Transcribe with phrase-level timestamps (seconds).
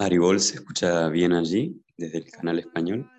[0.00, 3.10] Aribol se escucha bien allí, desde el canal español.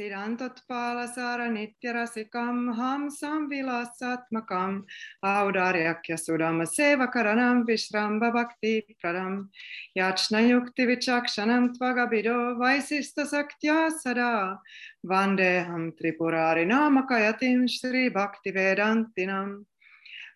[0.00, 4.84] Siddhantotpalasara nityarasikam ham samvilasatmakam
[5.22, 9.50] audaryakya sudama sevakaranam vishramba bhakti pradam.
[9.94, 14.58] Yachna yukti vichakshanam tvagabido vaisista saktya sada.
[15.04, 19.66] Vandeham tripurari namakayatim shri bhakti vedantinam.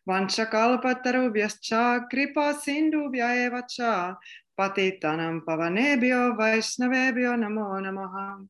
[0.06, 4.14] Vanchakalpatarubhyascha kripa sindhubhya eva cha
[4.60, 8.44] patitanam pavanebhyo vaishnavebhyo namo namaha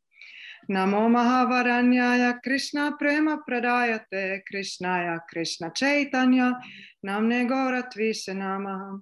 [0.71, 6.59] Namo Mahavaranyaya Krishna Prema Pradayate Krishnaya Krishna Chaitanya
[7.05, 9.01] Namne Namaha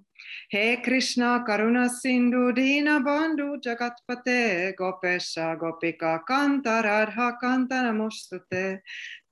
[0.49, 8.79] He Krishna Karuna Sindhu Dina Bandhu Jagatpate Gopesha Gopika Kanta Radha Kanta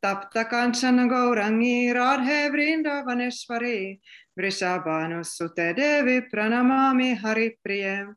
[0.01, 3.99] Tapta Kanchana Gaurangi Radhe Vrindavaneshwari
[4.39, 8.15] Vrishabhanusute Devi Pranamami Hari Priyam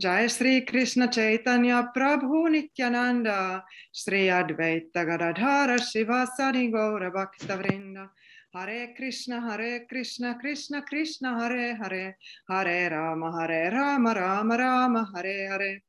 [0.00, 3.62] Jai Sri Krishna Chaitanya Prabhu Nityananda.
[3.92, 8.08] Sri Advaita Gadadhara Shivasani Gaura Bhakta Vrinda.
[8.54, 12.16] Hare Krishna Hare Krishna Krishna Krishna Hare Hare.
[12.48, 15.82] Hare Rama Hare Rama Rama Rama Hare Hare.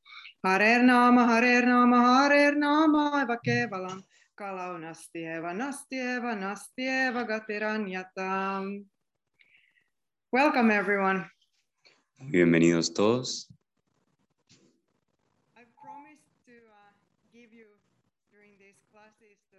[0.44, 4.04] Hare Nama Hare Nama Hare Nama Eva Kevalam.
[4.38, 8.84] Kalau Nasti Eva Nasti Eva Nasti Eva Gatiranyatam
[10.34, 11.30] Welcome everyone.
[12.30, 13.48] Bienvenidos todos.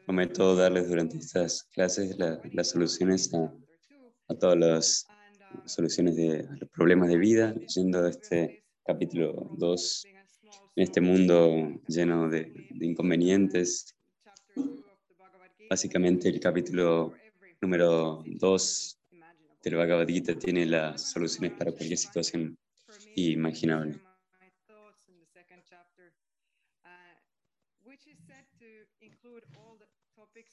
[0.05, 3.53] Prometo darles durante estas clases las soluciones a,
[4.29, 5.07] a todas las
[5.67, 10.07] soluciones de los problemas de vida, leyendo este capítulo 2,
[10.77, 13.95] en este mundo lleno de, inconvenientes.
[15.69, 17.15] Básicamente el capítulo
[17.61, 18.99] número 2
[19.63, 22.59] del Bhagavad Gita tiene las soluciones para cualquier situación
[23.15, 24.01] imaginable.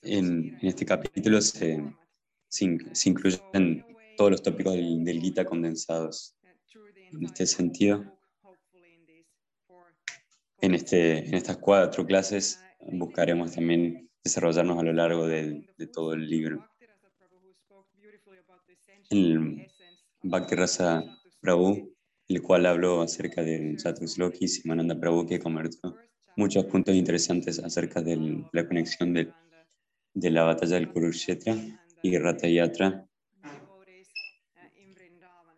[0.02, 1.84] En, en este capítulo se,
[2.48, 3.86] se, se, incluyen
[4.18, 6.36] todos los tópicos del, del Gita condensados.
[7.12, 8.06] En este sentido,
[10.62, 12.60] en, este, en estas cuatro clases
[12.92, 16.66] buscaremos también desarrollarnos a lo largo de, de todo el libro.
[19.10, 19.68] El
[20.22, 21.04] Bhakti Rasa
[21.42, 21.96] Prabhu,
[22.28, 25.96] el cual habló acerca del Chatusloki Simananda Prabhu, que convirtió
[26.36, 29.32] muchos puntos interesantes acerca de la conexión de,
[30.14, 31.56] de la batalla del Kurukshetra
[32.02, 33.06] y Rata Yatra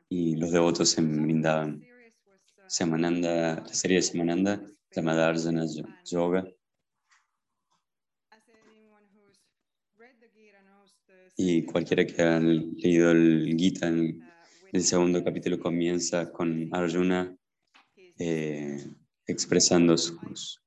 [0.09, 1.81] y los devotos en Vrindavan.
[2.67, 5.65] Samananda, la serie de Samananda llamada Arjuna
[6.05, 6.45] Yoga.
[11.37, 14.21] Y cualquiera que haya leído el Gita, el,
[14.73, 17.35] el segundo capítulo comienza con Arjuna
[18.17, 18.77] eh,
[19.25, 20.61] expresando sus,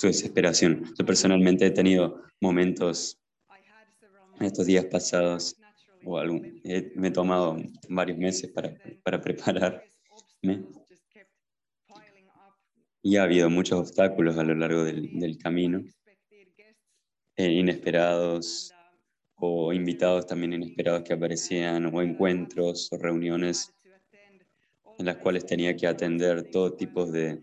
[0.00, 0.94] su desesperación.
[0.98, 3.20] Yo personalmente he tenido momentos
[4.38, 5.60] en estos días pasados,
[6.04, 7.58] o algún, he, me he tomado
[7.90, 8.74] varios meses para,
[9.04, 9.82] para prepararme.
[13.02, 15.84] Y ha habido muchos obstáculos a lo largo del, del camino,
[17.36, 18.72] eh, inesperados
[19.36, 23.74] o invitados también inesperados que aparecían, o encuentros o reuniones
[24.98, 27.42] en las cuales tenía que atender todo tipo de,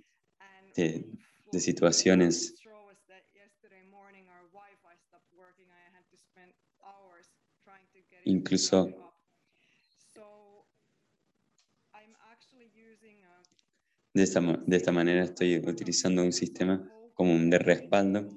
[1.52, 2.56] de situaciones.
[8.26, 9.14] Incluso
[14.14, 18.28] de esta, de esta manera estoy utilizando un sistema como un de respaldo.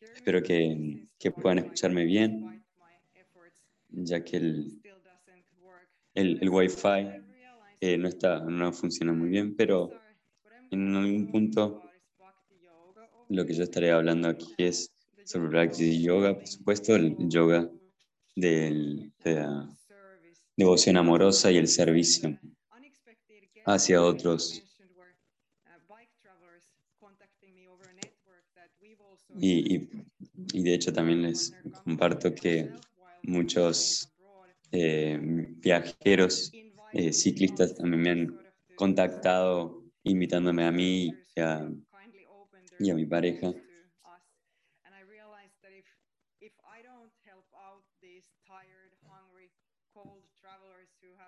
[0.00, 2.64] Espero que, que puedan escucharme bien,
[3.88, 4.82] ya que el,
[6.14, 7.24] el, el Wi-Fi
[7.80, 9.90] eh, no, está, no funciona muy bien, pero
[10.70, 11.89] en algún punto
[13.30, 14.92] lo que yo estaré hablando aquí es
[15.24, 17.70] sobre Bhakti Yoga, por supuesto, el yoga
[18.34, 19.68] del, de la
[20.56, 22.38] devoción amorosa y el servicio
[23.64, 24.64] hacia otros.
[29.38, 29.90] Y, y,
[30.52, 31.54] y de hecho también les
[31.84, 32.68] comparto que
[33.22, 34.12] muchos
[34.72, 36.50] eh, viajeros
[36.92, 38.40] eh, ciclistas también me han
[38.74, 41.70] contactado invitándome a mí y a,
[42.80, 43.52] y a mi pareja.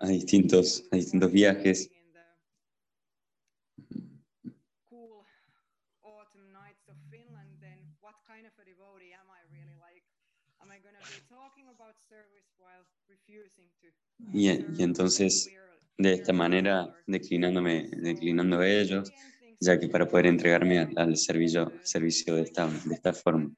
[0.00, 1.90] A distintos, a distintos viajes.
[14.32, 15.52] Y, y entonces,
[15.98, 19.12] de esta manera, declinándome, declinando ellos,
[19.62, 23.50] ya que para poder entregarme al, servicio, servicio de, esta, de esta forma.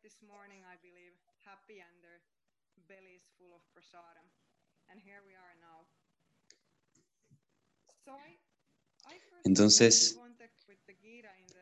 [9.44, 10.18] Entonces,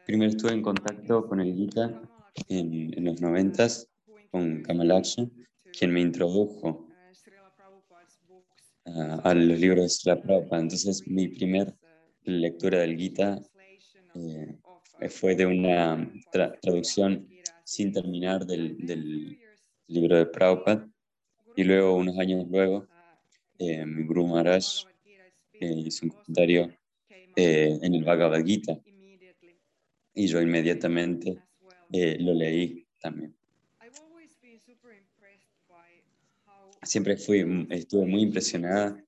[0.06, 2.02] Primero estuve en contacto con el Gita
[2.48, 3.88] en, los noventas
[4.30, 5.28] con Kamalaksha,
[5.78, 6.88] quien me introdujo
[8.84, 10.62] a, los libros de Srila Prabhupada.
[10.62, 11.74] Entonces, mi primer
[12.24, 13.40] lectura del Gita
[14.14, 14.58] eh,
[15.10, 15.96] fue de una
[16.30, 17.26] tra- traducción
[17.64, 19.38] sin terminar del, del
[19.88, 20.88] libro de Prabhupada.
[21.54, 22.86] Y luego, unos años luego,
[23.58, 24.64] eh, Guru Maharaj
[25.60, 26.72] eh, hizo un comentario
[27.36, 28.78] eh, en el Bhagavad Gita
[30.14, 31.38] y yo inmediatamente
[31.92, 33.34] eh, lo leí también.
[36.82, 39.02] Siempre fui, estuve muy impresionada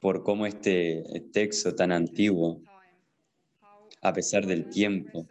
[0.00, 2.60] por cómo este texto tan antiguo,
[4.02, 5.26] a pesar del tiempo,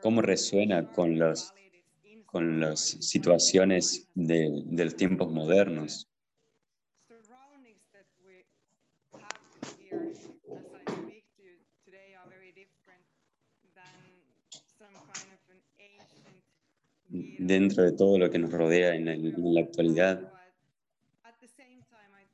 [0.00, 1.52] cómo resuena con, los,
[2.26, 6.08] con las situaciones de, de los tiempos modernos.
[17.38, 21.84] dentro de todo lo que nos rodea en, en la actualidad But at the same
[21.90, 22.24] time, I,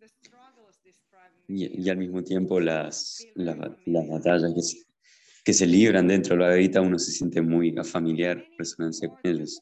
[0.00, 4.52] the struggles described in the y, al mismo tiempo las, las, ba- las batallas
[5.44, 9.60] que se, libran dentro de la Gita, uno se siente muy familiar, resonancia con ellos.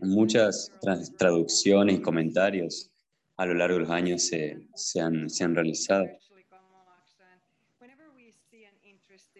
[0.00, 0.72] Muchas
[1.16, 2.90] traducciones y comentarios
[3.36, 6.06] a lo largo de los años se, se han, se han realizado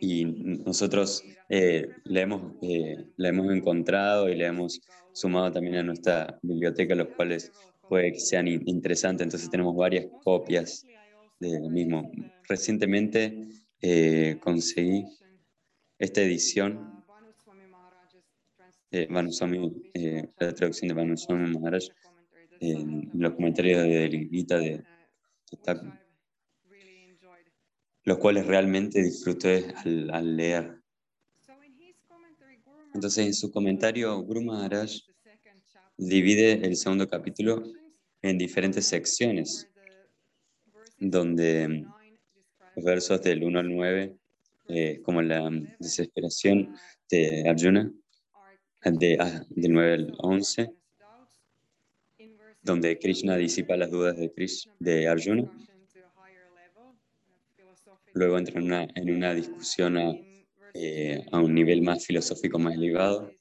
[0.03, 4.81] y nosotros eh, hemos, eh, la hemos encontrado y la hemos
[5.13, 7.53] sumado también a nuestra biblioteca, los cuales
[7.93, 9.23] puede que sean in- interesantes.
[9.27, 10.87] Entonces tenemos varias copias
[11.39, 12.11] del mismo.
[12.49, 13.39] Recientemente
[13.83, 15.05] eh, conseguí
[15.99, 17.05] esta edición
[18.91, 21.83] de Vanuswami, eh, la traducción de Vanuswami Maharaj
[22.61, 24.83] en los comentarios de Gita de
[28.05, 30.79] los cuales realmente disfruté al, al leer.
[32.95, 34.93] Entonces, en su comentario, Guru Maharaj
[35.99, 37.63] divide el segundo capítulo
[38.23, 39.69] en diferentes secciones,
[40.99, 41.85] donde
[42.77, 44.17] los versos del 1 al 9,
[44.69, 46.75] eh, como la desesperación
[47.11, 47.93] de Arjuna,
[48.85, 50.73] de, ah, del 9 al 11,
[52.63, 54.31] donde Krishna disipa las dudas de,
[54.79, 55.51] de Arjuna.
[58.15, 60.15] Luego entra en una, en una discusión a,
[60.75, 63.33] eh, a un nivel más filosófico, más elevado.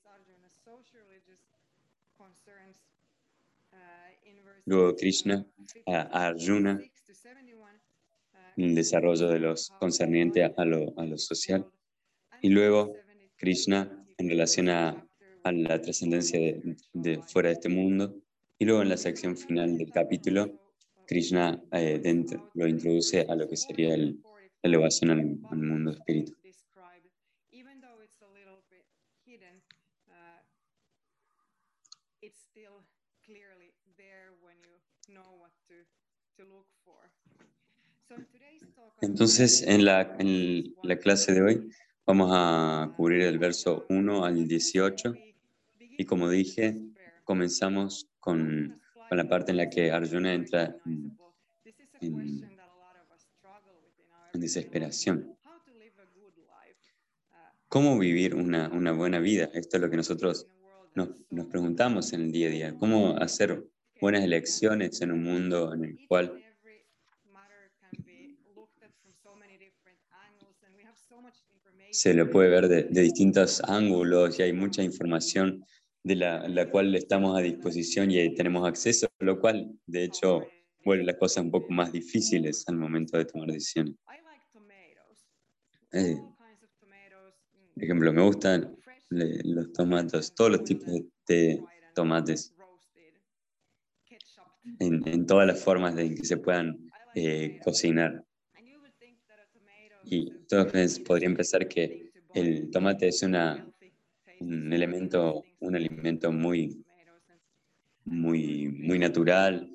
[4.65, 5.45] Luego Krishna
[5.87, 6.79] a, Arjuna,
[8.57, 11.65] el desarrollo de los concerniente a, lo, a lo social.
[12.41, 12.93] Y luego
[13.37, 15.07] Krishna en relación a,
[15.43, 18.15] a la trascendencia de, de fuera de este mundo.
[18.59, 20.59] Y luego en la sección final del capítulo,
[21.07, 24.19] Krishna eh, dentro- lo introduce a lo que sería el,
[24.61, 26.33] la elevación al, al mundo espíritu.
[39.01, 41.69] Entonces, en la, en la clase de hoy
[42.05, 45.19] vamos a cubrir el verso 1 al 18
[45.97, 46.79] y como dije,
[47.23, 51.17] comenzamos con, con la parte en la que Arjuna entra en,
[52.01, 52.51] en-
[54.33, 55.37] en desesperación.
[57.69, 59.49] ¿Cómo vivir una, una buena vida?
[59.53, 60.47] Esto es lo que nosotros
[60.93, 62.77] nos, nos preguntamos en el día a día.
[62.77, 63.65] ¿Cómo hacer
[64.01, 66.43] buenas elecciones en un mundo en el cual
[71.91, 75.63] se lo puede ver de, de distintos ángulos y hay mucha información
[76.03, 80.47] de la, la cual estamos a disposición y tenemos acceso, lo cual de hecho
[80.83, 83.95] vuelve las cosas un poco más difíciles al momento de tomar decisiones.
[85.93, 86.17] Eh,
[87.75, 88.75] por ejemplo, me gustan
[89.09, 90.87] los tomates, todos los tipos
[91.27, 91.61] de
[91.93, 92.53] tomates,
[94.79, 98.25] en, en todas las formas de que se puedan eh, cocinar.
[100.03, 103.67] Y pens- podrían pensar que el tomate es una,
[104.39, 106.85] un elemento, un alimento muy,
[108.05, 109.69] muy, muy natural,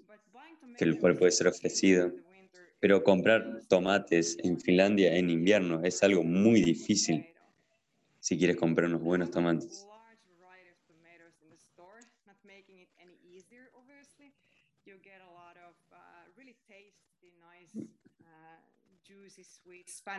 [0.76, 2.12] que el cual puede ser ofrecido.
[2.80, 7.28] Pero comprar tomates en Finlandia en invierno es algo muy difícil.
[8.20, 9.88] si quieres comprar unos buenos tomates.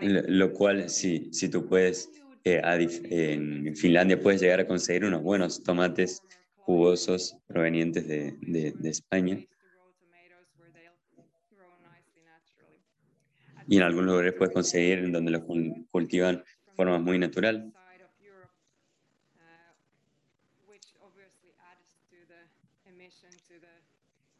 [0.01, 2.09] Lo cual, si, si tú puedes,
[2.43, 2.61] eh,
[3.09, 6.21] en Finlandia puedes llegar a conseguir unos buenos tomates
[6.55, 9.39] jugosos provenientes de, de, de España.
[13.69, 15.43] Y en algunos lugares puedes conseguir en donde los
[15.91, 17.73] cultivan de forma muy natural.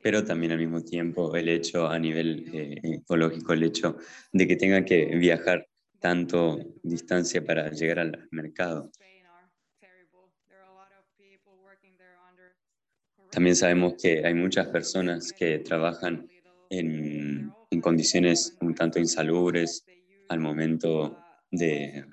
[0.08, 3.98] Pero también al mismo tiempo el hecho a nivel eh, ecológico, el hecho
[4.32, 5.68] de que tengan que viajar
[6.00, 8.90] tanto distancia para llegar al mercado.
[13.30, 16.26] También sabemos que hay muchas personas que trabajan
[16.70, 19.84] en, en condiciones un tanto insalubres
[20.30, 21.18] al momento
[21.52, 22.06] de,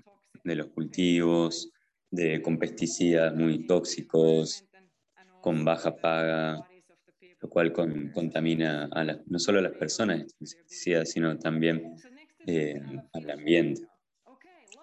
[0.43, 1.71] de los cultivos,
[2.11, 4.65] de, con pesticidas muy tóxicos,
[5.41, 6.69] con baja paga,
[7.45, 10.35] lo cual contamina a no solo a las personas,
[10.67, 11.95] sino también
[12.47, 12.81] eh,
[13.13, 13.87] al ambiente.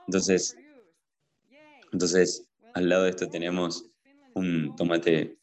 [0.06, 0.56] Entonces,
[1.92, 3.90] entonces, al lado de esto tenemos
[4.36, 5.40] un tomate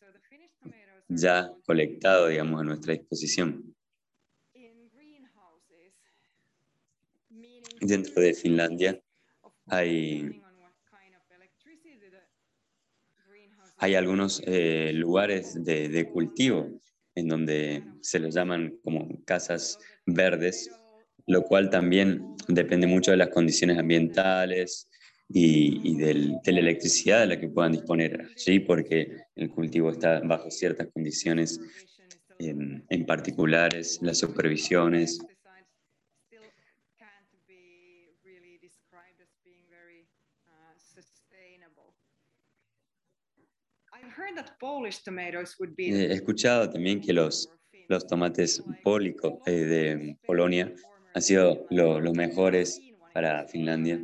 [1.08, 3.74] ya colectado, digamos, a nuestra disposición.
[7.80, 9.02] Dentro de Finlandia
[9.66, 10.40] hay,
[13.78, 16.80] hay algunos eh, lugares de cultivo
[17.18, 20.70] en donde se les llaman como casas verdes,
[21.26, 24.88] lo cual también depende mucho de las condiciones ambientales
[25.28, 30.50] y, de la electricidad de la que puedan disponer allí, porque el cultivo está bajo
[30.50, 31.60] ciertas condiciones
[32.38, 35.18] en, en particulares, las supervisiones.
[45.94, 47.50] He escuchado también que los,
[47.88, 50.72] los tomates pólicos eh, de Polonia
[51.14, 52.80] han sido los mejores
[53.12, 54.00] para Finlandia.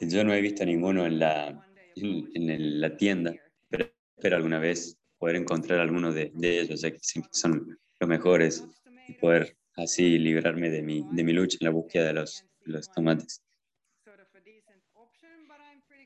[0.00, 1.66] Yo no he visto ninguno en la,
[1.96, 3.34] en, la tienda,
[3.68, 6.98] pero espero alguna vez poder encontrar alguno de, ellos, ya que
[7.32, 8.64] son los mejores
[9.08, 12.90] y poder así librarme de mi, de mi lucha en la búsqueda de los, los
[12.92, 13.42] tomates,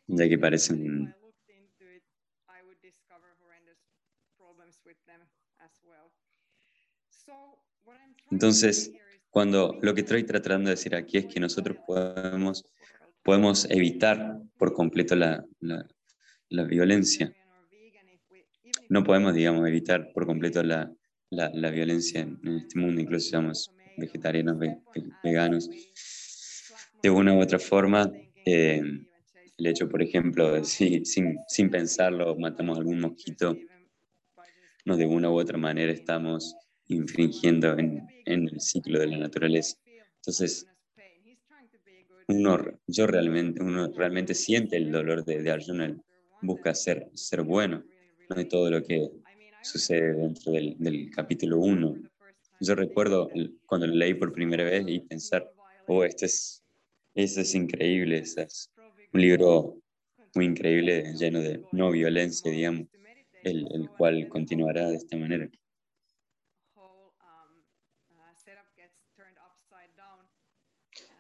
[0.07, 1.15] ya que parecen
[8.31, 8.93] Entonces,
[9.31, 12.65] cuando lo que estoy tratando de decir aquí es que nosotros podemos,
[13.23, 17.35] podemos evitar por completo la, la, violencia.
[18.89, 20.93] No podemos, digamos, evitar por completo la,
[21.31, 24.59] la violencia en, este mundo, incluso si somos vegetarianos,
[25.23, 25.71] veganos.
[27.03, 28.11] De una u otra forma,
[28.45, 28.83] eh,
[29.59, 33.57] el hecho, por ejemplo, de si sin, sin pensarlo matamos algún mosquito,
[34.85, 36.55] no de una u otra manera estamos
[36.95, 39.77] infringiendo en, el ciclo de la naturaleza.
[40.17, 40.67] Entonces,
[42.29, 45.97] uno, yo realmente, uno realmente siente el dolor de, de Arjuna,
[46.43, 47.83] busca ser, ser bueno,
[48.29, 49.11] no todo lo que
[49.63, 51.97] sucede dentro del, del capítulo 1.
[52.61, 53.31] Yo recuerdo
[53.67, 55.51] cuando lo leí por primera vez y pensar,
[55.87, 56.63] oh, este es,
[57.15, 58.71] este es increíble, este es
[59.13, 59.77] un libro
[60.35, 62.87] muy increíble, lleno de no violencia, digamos,
[63.43, 65.49] el, el cual continuará de esta manera.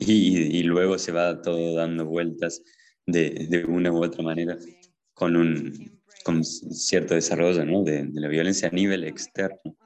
[0.00, 2.62] Y, luego se va todo dando vueltas
[3.06, 4.56] de, de una u otra manera
[5.14, 7.82] con un con cierto desarrollo ¿no?
[7.82, 9.76] de, de, la violencia a nivel externo.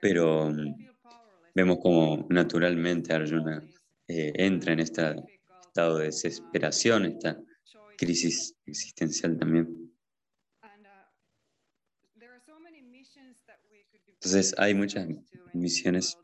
[0.00, 0.74] Pero mm,
[1.54, 3.62] vemos como naturalmente Arjuna
[4.08, 5.16] eh, entra en este
[5.62, 7.40] estado de desesperación, esta
[7.96, 9.90] crisis existencial también.
[14.06, 15.08] Entonces hay muchas
[15.52, 16.18] misiones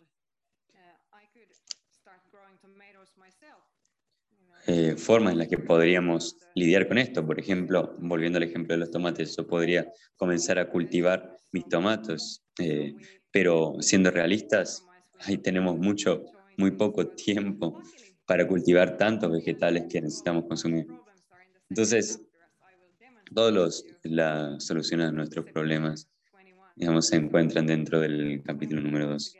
[4.66, 7.26] Eh, formas en las que podríamos lidiar con esto.
[7.26, 12.44] Por ejemplo, volviendo al ejemplo de los tomates, yo podría comenzar a cultivar mis tomatos,
[12.60, 12.94] eh,
[13.32, 14.84] pero siendo realistas,
[15.20, 16.24] ahí tenemos mucho,
[16.56, 17.82] muy poco tiempo
[18.24, 20.86] para cultivar tantos vegetales que necesitamos consumir.
[21.68, 22.20] Entonces,
[23.34, 26.08] todas las soluciones a nuestros problemas,
[26.76, 29.36] digamos, se encuentran dentro del capítulo número 2.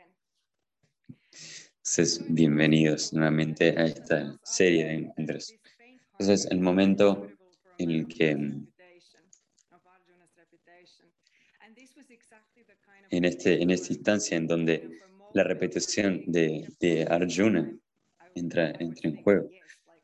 [1.85, 5.53] Entonces, bienvenidos nuevamente a esta serie de encuentros.
[6.11, 7.27] Entonces, el momento
[7.77, 8.29] en el que
[13.09, 15.01] en, este, en esta instancia en donde
[15.33, 17.77] la repetición de, de Arjuna
[18.33, 19.49] entra, entra en juego.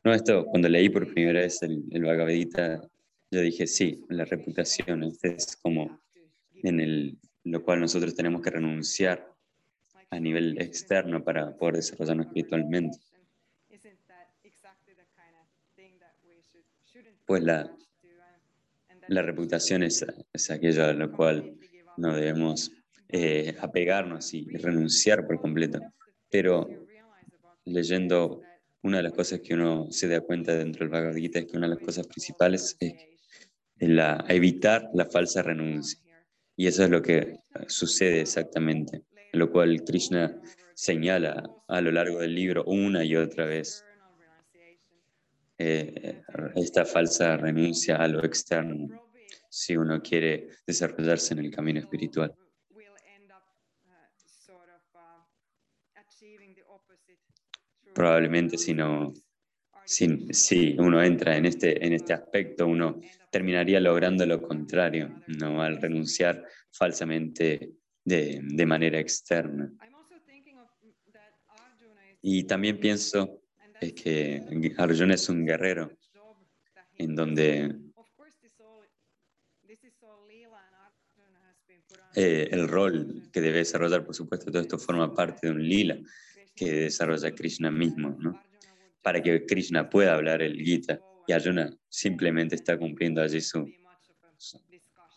[0.04, 2.82] No, esto, cuando leí por primera vez el, el Bhagavad Gita,
[3.30, 5.98] yo dije, sí, la reputación, este es como
[6.62, 9.29] en el, lo cual nosotros tenemos que renunciar
[10.10, 12.98] a nivel externo para poder desarrollarnos espiritualmente.
[17.26, 17.72] Pues la,
[19.06, 21.54] la reputación es, es aquello a lo cual
[21.96, 22.72] no debemos
[23.08, 25.80] eh, apegarnos y renunciar por completo.
[26.30, 26.68] Pero
[27.64, 28.42] leyendo
[28.82, 31.56] una de las cosas que uno se da cuenta dentro del Bhagavad Gita es que
[31.56, 32.94] una de las cosas principales es
[33.78, 36.00] la, evitar la falsa renuncia.
[36.56, 37.38] Y eso es lo que
[37.68, 39.02] sucede exactamente,
[39.32, 40.40] lo cual Krishna
[40.74, 43.84] señala a lo largo del libro una y otra vez.
[45.58, 46.22] Eh,
[46.56, 48.88] esta falsa renuncia a lo externo,
[49.48, 52.34] si uno quiere desarrollarse en el camino espiritual.
[57.92, 59.12] Probablemente si no,
[59.84, 65.60] si, uno entra en este, en este aspecto, uno terminaría logrando lo contrario, ¿no?
[65.62, 67.72] al renunciar falsamente
[68.04, 69.72] de, de manera externa.
[72.22, 73.40] Y también pienso
[73.80, 75.90] es que Arjuna es un guerrero,
[76.98, 77.76] en donde
[82.14, 85.98] eh, el rol que debe desarrollar, por supuesto, todo esto forma parte de un lila
[86.54, 88.42] que desarrolla Krishna mismo, ¿no?
[89.02, 93.66] Para que Krishna pueda hablar el Gita y Arjuna simplemente está cumpliendo allí su,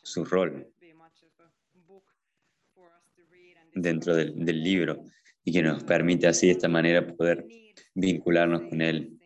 [0.01, 0.72] su, rol
[3.75, 5.03] dentro del, del, libro
[5.43, 7.45] y que nos permite así de esta manera poder
[7.93, 9.19] vincularnos con él.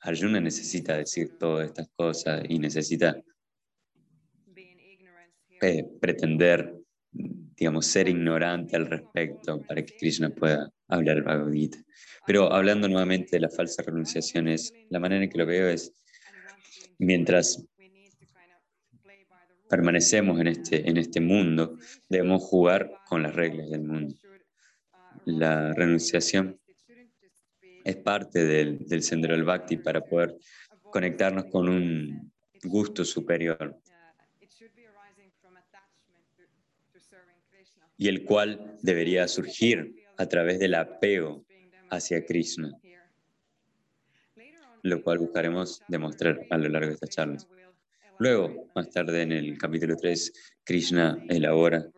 [0.00, 3.22] Arjuna necesita decir todas estas cosas y necesita
[5.60, 6.80] eh, pretender
[7.12, 11.78] digamos, ser ignorante al respecto para que Krishna pueda hablar el Bhagavad Gita.
[12.26, 15.92] Pero hablando nuevamente de las falsas renunciaciones, la manera en que lo veo es,
[16.98, 17.62] mientras
[19.70, 21.78] permanecemos en este, en este mundo,
[22.08, 24.16] debemos jugar con las reglas del mundo.
[25.24, 26.58] La renunciación
[27.84, 30.36] es parte del, del sendero del Bhakti para poder
[30.82, 32.32] conectarnos con un
[32.64, 33.78] gusto superior,
[37.96, 41.44] y el cual debería surgir a través del apego
[41.90, 42.72] hacia Krishna,
[44.82, 47.46] lo cual buscaremos demostrar a lo largo de estas charlas.
[48.20, 51.90] Luego, más tarde en el capítulo 3, Krishna elabora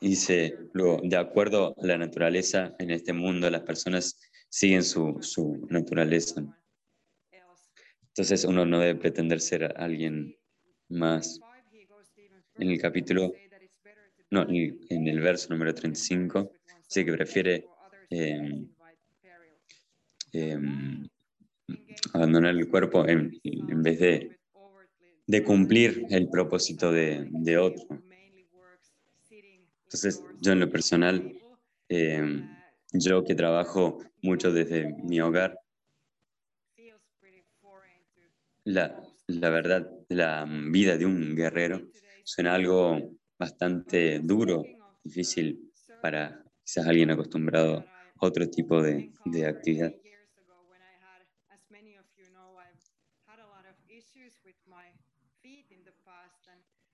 [0.00, 5.66] Dice, luego, de acuerdo a la naturaleza en este mundo, las personas siguen su, su
[5.68, 6.44] naturaleza.
[8.08, 10.36] Entonces uno no debe pretender ser alguien
[10.90, 11.40] más.
[12.54, 13.32] En el capítulo,
[14.30, 16.52] no, en el verso número 35,
[16.86, 17.66] dice que prefiere
[18.10, 18.68] em,
[20.34, 21.08] em,
[22.12, 23.40] abandonar el cuerpo en,
[23.82, 28.02] vez de, cumplir el propósito de, otro.
[29.86, 31.32] Entonces, yo en lo personal,
[31.88, 32.48] em,
[32.92, 35.58] yo que trabajo mucho desde mi hogar,
[38.64, 41.82] la, la verdad, la vida de un guerrero
[42.24, 44.64] suena algo bastante duro,
[45.04, 45.70] difícil
[46.00, 49.94] para quizás alguien acostumbrado a otro tipo de actividad.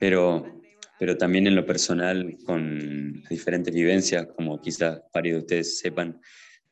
[0.01, 0.63] Pero,
[0.99, 6.21] pero también en lo personal, con diferentes vivencias, como quizás varios de ustedes sepan,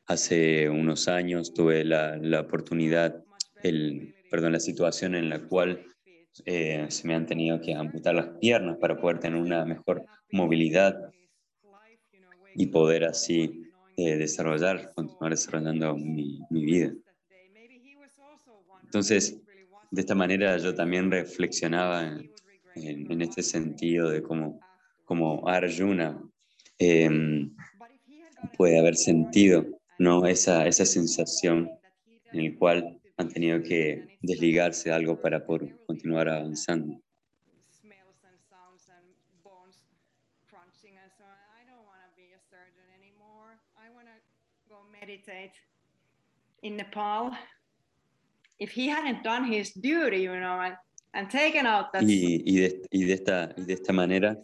[0.07, 3.23] hace unos años tuve la, la oportunidad,
[3.61, 5.85] el, perdón, la situación en la cual
[6.45, 11.11] eh, se me han tenido que amputar las piernas para poder tener una mejor movilidad
[12.55, 13.63] y poder así
[13.95, 16.93] eh, desarrollar, continuar desarrollando mi, mi, vida.
[18.83, 19.39] Entonces,
[19.91, 22.19] de esta manera yo también reflexionaba
[22.75, 24.59] en, en, este sentido de cómo,
[25.05, 26.21] cómo Arjuna
[26.77, 27.55] em,
[28.57, 29.65] puede haber sentido
[29.97, 30.25] ¿no?
[30.25, 31.69] esa, esa sensación
[32.31, 37.01] en el cual han tenido que desligarse de algo para poder continuar avanzando.
[46.61, 47.31] in Nepal.
[48.59, 50.73] If he hadn't done his duty, you know,
[52.01, 54.37] Y, y, de, y, de esta, y de esta manera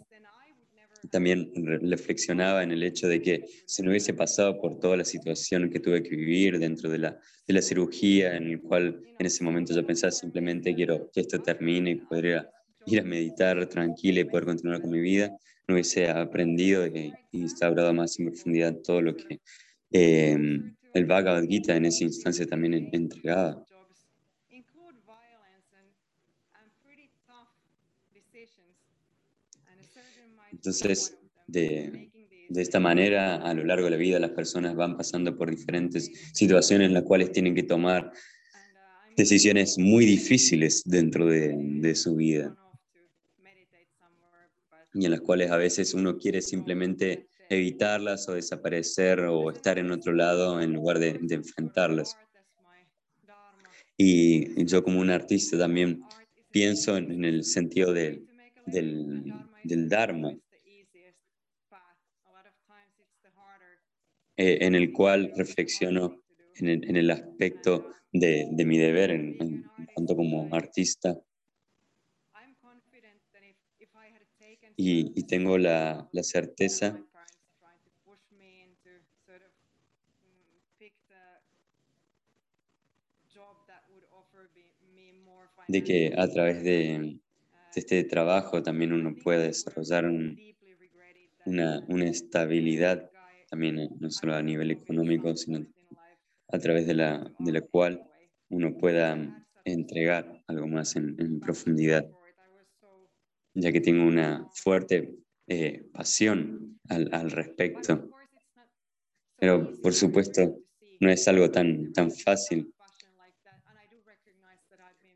[1.09, 1.51] también
[1.81, 5.79] reflexionaba en el hecho de que si no hubiese pasado por toda la situación que
[5.79, 9.73] tuve que vivir dentro de la, de la cirugía, en el cual en ese momento
[9.73, 12.49] yo pensaba simplemente quiero que esto termine y poder
[12.85, 15.35] ir a, meditar tranquila y poder continuar con mi vida,
[15.67, 19.39] no hubiese aprendido y instaurado más en profundidad todo lo que
[19.91, 20.37] eh,
[20.93, 23.65] el Bhagavad Gita en esa instancia también entregaba.
[30.65, 32.09] Entonces, de,
[32.49, 36.09] de esta manera, a lo largo de la vida, las personas van pasando por diferentes
[36.33, 38.11] situaciones en las cuales tienen que tomar
[39.15, 42.55] decisiones muy difíciles dentro de, de, su vida
[44.95, 49.91] y en las cuales a veces uno quiere simplemente evitarlas o desaparecer o estar en
[49.91, 52.17] otro lado en lugar de, de enfrentarlas.
[53.97, 56.01] Y yo como un artista también
[56.49, 58.23] pienso en el sentido de,
[58.65, 59.31] del,
[59.63, 60.35] del Dharma,
[64.37, 66.21] eh, en el cual reflexiono
[66.55, 71.19] en el, en el aspecto de, de, mi deber en, en, tanto como artista.
[74.77, 77.01] Y, y tengo la, la certeza
[85.67, 87.19] de que a través de,
[87.73, 90.39] de este trabajo también uno puede desarrollar un,
[91.45, 93.09] una, una, estabilidad,
[93.55, 95.65] también no solo a nivel económico, sino
[96.49, 98.03] a través de la, de la cual
[98.49, 99.17] uno pueda
[99.63, 102.05] entregar algo más en, en profundidad,
[103.53, 105.15] ya que tengo una fuerte
[105.47, 108.09] eh, pasión al, al respecto.
[109.37, 110.59] Pero por supuesto,
[110.99, 112.73] no es algo tan, tan fácil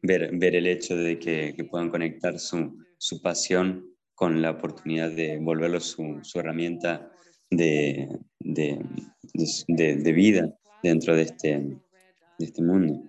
[0.01, 5.11] ver, ver el hecho de que, que puedan conectar su, su, pasión con la oportunidad
[5.11, 7.11] de volverlo su, su herramienta
[7.49, 8.07] de,
[8.39, 8.79] de,
[9.67, 11.77] de, de, vida dentro de este,
[12.37, 13.03] este mundo.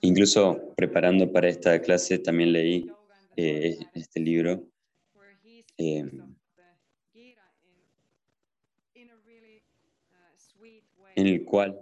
[0.00, 2.90] Incluso preparando para esta clase también leí
[3.36, 4.62] eh, este libro
[5.78, 6.04] eh,
[11.16, 11.78] en el cual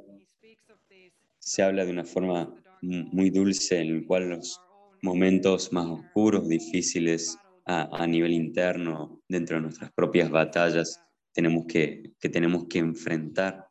[1.38, 4.60] se habla de una forma muy dulce en el cual los
[5.02, 12.12] momentos más oscuros, difíciles a, a, nivel interno, dentro de nuestras propias batallas, tenemos que,
[12.18, 13.68] que tenemos que enfrentar.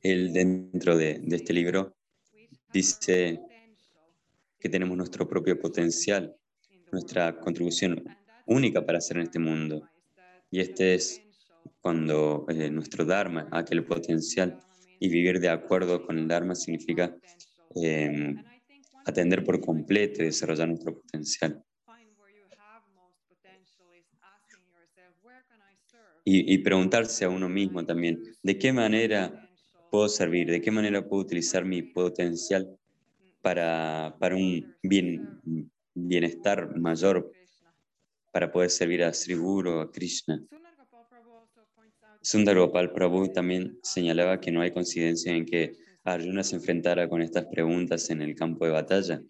[0.00, 1.96] Él dentro de, de este libro
[2.72, 3.40] dice
[4.58, 6.36] que tenemos nuestro propio potencial,
[6.92, 8.04] nuestra contribución
[8.46, 9.88] única para hacer en este mundo.
[10.50, 11.22] Y este es
[11.80, 14.58] cuando eh, nuestro Dharma, aquel potencial,
[15.00, 17.16] y vivir de acuerdo con el Dharma significa
[17.76, 18.34] eh,
[19.04, 21.62] atender por completo y desarrollar nuestro potencial.
[26.30, 29.48] Y, y, preguntarse a uno mismo también, ¿de qué manera
[29.90, 30.50] puedo servir?
[30.50, 32.68] ¿De qué manera puedo utilizar mi potencial
[33.40, 35.40] para, para un bien,
[35.94, 37.32] bienestar mayor,
[38.30, 40.44] para poder servir a Sri Guru, a Krishna?
[42.20, 47.22] Sundar Gopal Prabhu también señalaba que no hay coincidencia en que Arjuna se enfrentara con
[47.22, 49.22] estas preguntas en el campo de batalla,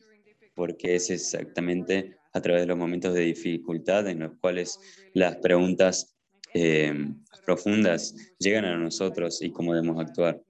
[0.53, 4.81] porque es exactamente a través de los momentos de dificultad en los cuales
[5.15, 6.18] las preguntas
[6.61, 10.43] eh, profundas llegan a nosotros y cómo debemos actuar.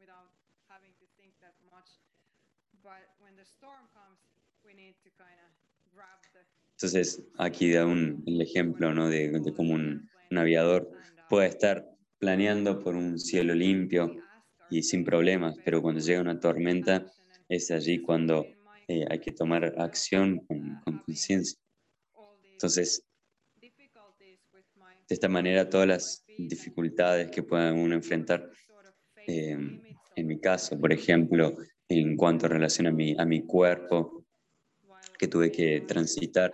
[6.73, 9.09] Entonces, aquí da un, el ejemplo ¿no?
[9.09, 10.89] de, de cómo un, un aviador
[11.29, 14.15] puede estar planeando por un cielo limpio
[14.71, 17.05] y sin problemas, pero cuando llega una tormenta
[17.49, 18.47] es allí cuando
[18.87, 21.59] eh, hay que tomar acción con, con conciencia.
[22.53, 23.05] Entonces,
[25.09, 28.51] de esta manera, todas las dificultades que pueda uno enfrentar,
[29.27, 29.57] eh,
[30.15, 31.57] en mi caso, por ejemplo,
[31.89, 34.27] en cuanto a relación a mi, a mi cuerpo,
[35.19, 36.53] que tuve que transitar,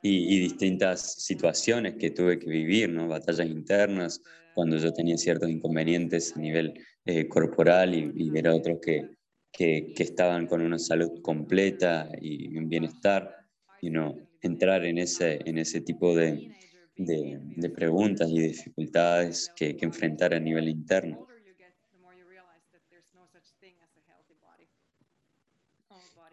[0.00, 3.08] y, y, distintas situaciones que tuve que vivir, ¿no?
[3.08, 4.22] batallas internas,
[4.54, 9.17] cuando yo tenía ciertos inconvenientes a nivel eh, corporal y, y, ver a otros que,
[9.52, 13.34] que, que, estaban con una salud completa y un bienestar,
[13.80, 16.54] y no entrar en ese, en ese tipo de,
[16.96, 21.26] de, de preguntas y dificultades que, que enfrentar a nivel interno.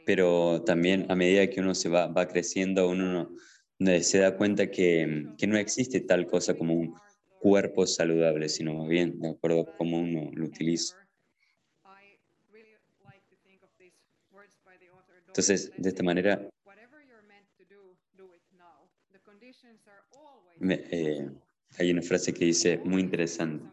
[0.05, 3.31] Pero también a medida que uno se va, va creciendo, uno
[3.79, 6.93] no, se da cuenta que, que, no existe tal cosa como un
[7.39, 11.04] cuerpo saludable, sino más bien de acuerdo a cómo uno lo utiliza.
[15.35, 16.49] Entonces, de esta manera,
[20.59, 21.29] me, eh,
[21.77, 23.65] hay una frase que dice muy interesante.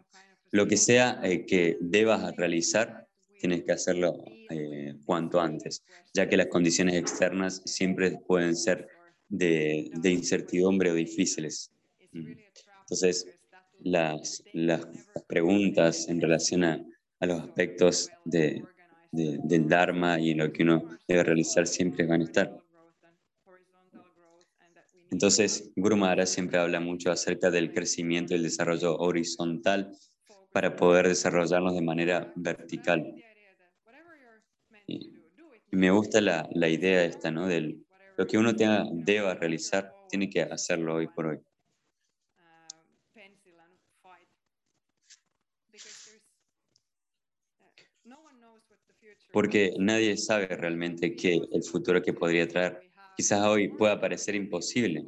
[0.50, 3.06] Lo que sea eh, que debas realizar,
[3.38, 8.88] tienes que hacerlo eh, cuanto antes, ya que las condiciones externas siempre pueden ser
[9.28, 11.70] de, incertidumbre o difíciles.
[12.12, 13.28] Entonces,
[13.78, 14.84] las, las
[15.28, 16.84] preguntas en relación a,
[17.20, 18.64] a los aspectos de,
[19.12, 22.58] de, del Dharma y lo que uno debe realizar siempre van a estar.
[25.10, 29.94] Entonces, Guru Maharaj siempre habla mucho acerca del crecimiento y el desarrollo horizontal
[30.52, 33.14] para poder desarrollarnos de manera vertical.
[35.70, 37.46] Me gusta la, la idea esta, ¿no?
[37.46, 37.84] Del,
[38.16, 41.38] lo que uno tenga, deba realizar, tiene que hacerlo hoy por hoy.
[49.32, 52.80] Porque nadie sabe realmente qué el futuro que podría traer.
[53.16, 55.06] Quizás hoy pueda parecer imposible,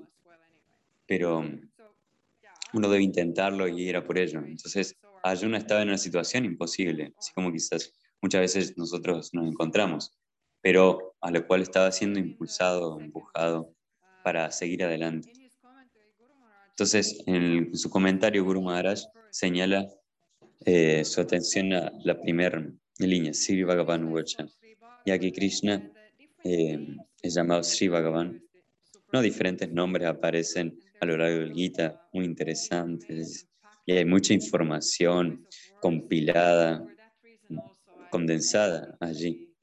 [1.06, 1.44] pero
[2.72, 4.40] uno debe intentarlo y ir a por ello.
[4.40, 10.12] Entonces, Ayuna estaba en una situación imposible, así como quizás muchas veces nosotros nos encontramos,
[10.60, 13.72] pero a lo cual estaba siendo impulsado, empujado
[14.22, 15.32] para seguir adelante.
[16.70, 19.88] Entonces, en, su comentario, Guru Maharaj señala
[20.64, 22.66] eh, su atención a la primera
[22.98, 24.46] línea, Sri Bhagavan Vacha,
[25.04, 25.90] ya que Krishna
[26.44, 28.42] eh, es llamado Sri Bhagavan.
[29.12, 33.46] No diferentes nombres aparecen a lo largo del Gita, muy interesantes,
[33.86, 35.46] y hay mucha información
[35.80, 36.84] compilada,
[38.10, 39.53] condensada allí.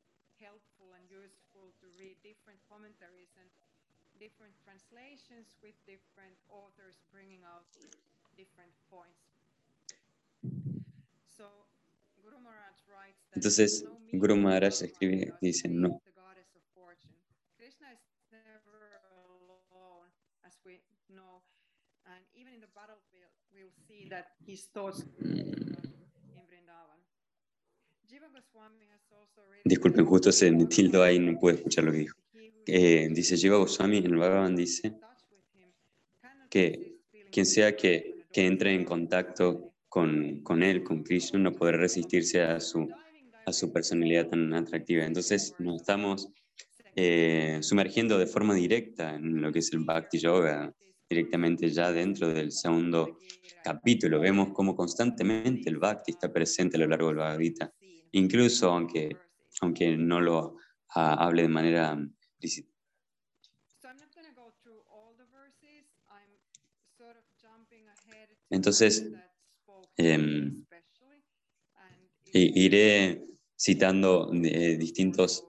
[13.33, 16.01] Entonces, Guru Maharaj escribe, dice, no,
[29.63, 32.17] Disculpen, justo se me tildo ahí, no pude escuchar lo que dijo.
[32.65, 34.93] Eh, dice Jiva Goswami en el Bhagavan dice
[36.49, 36.99] que
[37.31, 42.41] quien sea que, que entre en contacto con, con, él, con Krishna, no podrá resistirse
[42.41, 42.89] a su,
[43.45, 45.05] a su personalidad tan atractiva.
[45.05, 46.29] Entonces nos estamos
[46.95, 50.73] eh, sumergiendo de forma directa en lo que es el Bhakti Yoga,
[51.09, 53.17] directamente ya dentro del segundo
[53.63, 54.19] capítulo.
[54.19, 57.71] Vemos cómo constantemente el Bhakti está presente a lo largo del Bhagavad
[58.13, 59.15] incluso aunque,
[59.61, 60.57] aunque no lo
[60.89, 62.71] hable de manera explícita.
[68.49, 69.09] Entonces,
[69.95, 70.65] em,
[72.33, 73.30] iré
[73.61, 75.45] citando eh, distintos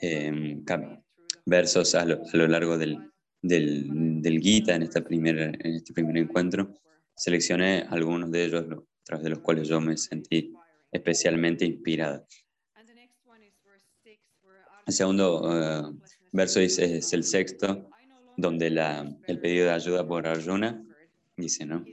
[0.00, 0.64] em,
[1.44, 3.10] versos a lo, a lo largo del,
[3.42, 6.74] del, del, Gita en, esta primera, en este primer encuentro.
[7.16, 8.64] Seleccioné algunos de ellos,
[9.02, 10.52] tras de los cuales yo me sentí
[10.92, 12.24] especialmente inspirada.
[14.86, 16.00] El segundo uh,
[16.32, 17.90] verso es, es, el sexto,
[18.36, 20.84] donde la, el pedido de ayuda por Arjuna
[21.36, 21.84] dice, ¿no?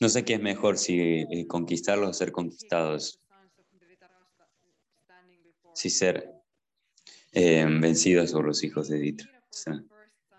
[0.00, 3.20] No sé qué es mejor, si eh, conquistarlos o ser conquistados.
[5.76, 6.32] Si ser
[7.32, 9.30] eh, vencidos por los hijos de Ditra.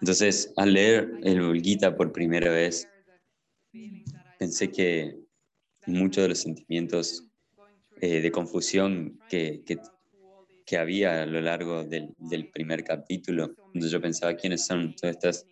[0.02, 2.90] Entonces, al leer el Gita por primera vez,
[4.40, 5.16] pensé que
[5.86, 7.24] muchos de los sentimientos
[8.02, 9.64] eh, de confusión que,
[10.66, 15.18] que, había a lo largo del, del, primer capítulo, donde yo pensaba quiénes son todas
[15.18, 15.46] estas,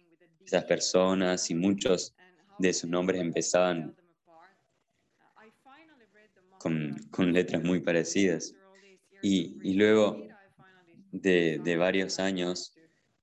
[0.43, 2.15] estas personas y muchos
[2.57, 3.95] de sus nombres empezaban
[6.57, 8.55] con, con letras muy parecidas.
[9.25, 10.27] Y, y luego
[11.11, 12.75] de, de varios años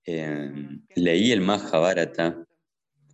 [0.05, 2.45] Em, leí el Mahabharata,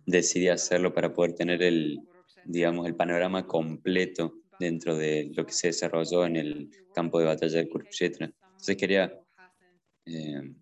[0.05, 1.99] decidí hacerlo para poder tener el,
[2.43, 7.59] digamos, el panorama completo dentro de lo que se desarrolló en el campo de batalla
[7.59, 8.25] de Kurukshetra.
[8.25, 9.13] Entonces quería
[10.05, 10.55] em,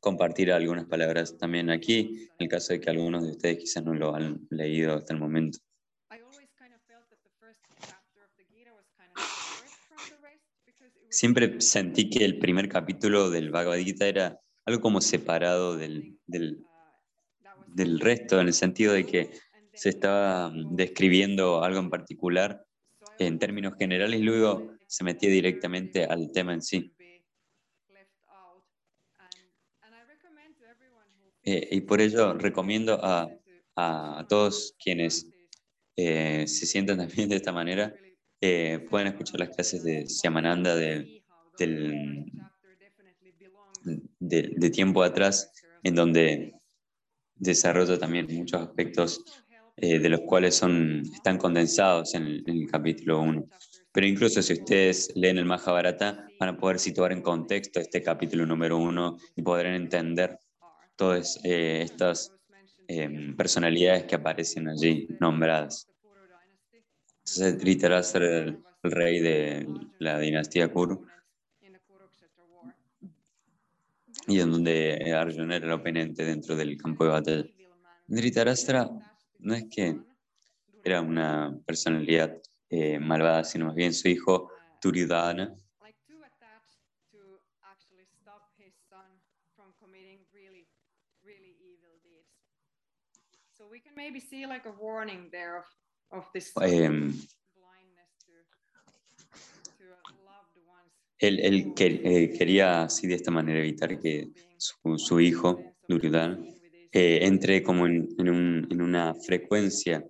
[0.00, 3.94] compartir algunas palabras también aquí, en el caso de que algunos de ustedes quizás no
[3.94, 5.58] lo han leído hasta el momento.
[11.10, 18.00] Siempre sentí que el primer capítulo del Bhagavad Gita era algo como separado del, del,
[18.00, 19.30] resto, en el sentido de que
[19.74, 22.64] se estaba mm, describiendo algo en particular
[23.18, 26.94] en términos generales y luego se metía directamente al tema en sí.
[31.42, 33.28] Eh, y por ello recomiendo a,
[33.76, 35.26] a todos quienes
[35.96, 37.94] eh, se sientan también de esta manera,
[38.40, 41.22] eh, pueden escuchar las clases de Siamananda de,
[41.58, 42.24] del,
[44.18, 46.54] de, tiempo atrás, en donde
[47.34, 49.24] desarrolla también muchos aspectos
[49.76, 53.46] eh, de los cuales son, están condensados en el, capítulo 1.
[53.92, 58.46] Pero incluso si ustedes leen el Mahabharata, van a poder situar en contexto este capítulo
[58.46, 60.38] número uno y podrán entender
[60.96, 62.32] todas eh, estas
[62.88, 65.88] eh, personalidades que aparecen allí nombradas.
[67.36, 69.66] Entonces, era el, el rey de
[69.98, 71.06] la dinastía Kuru
[74.26, 77.44] y en donde Arjuna era el oponente dentro del campo de batalla.
[78.08, 78.90] Dhritarashtra
[79.38, 79.96] no es que
[80.84, 82.36] era una personalidad
[82.68, 84.50] eh, malvada, sino más bien su hijo
[84.82, 85.54] Duryodhana
[96.54, 97.28] ones.
[101.18, 106.38] Él, él que- eh, quería así de esta manera evitar que su, su hijo, Duryodhana,
[106.92, 110.04] eh, entre como en, en un- en una frecuencia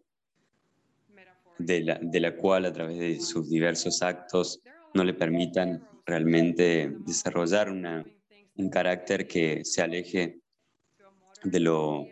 [1.59, 4.63] de la, de la cual a través de sus diversos actos
[4.95, 8.05] no le permitan realmente desarrollar una-
[8.57, 10.41] un carácter que se aleje
[11.43, 12.07] de lo,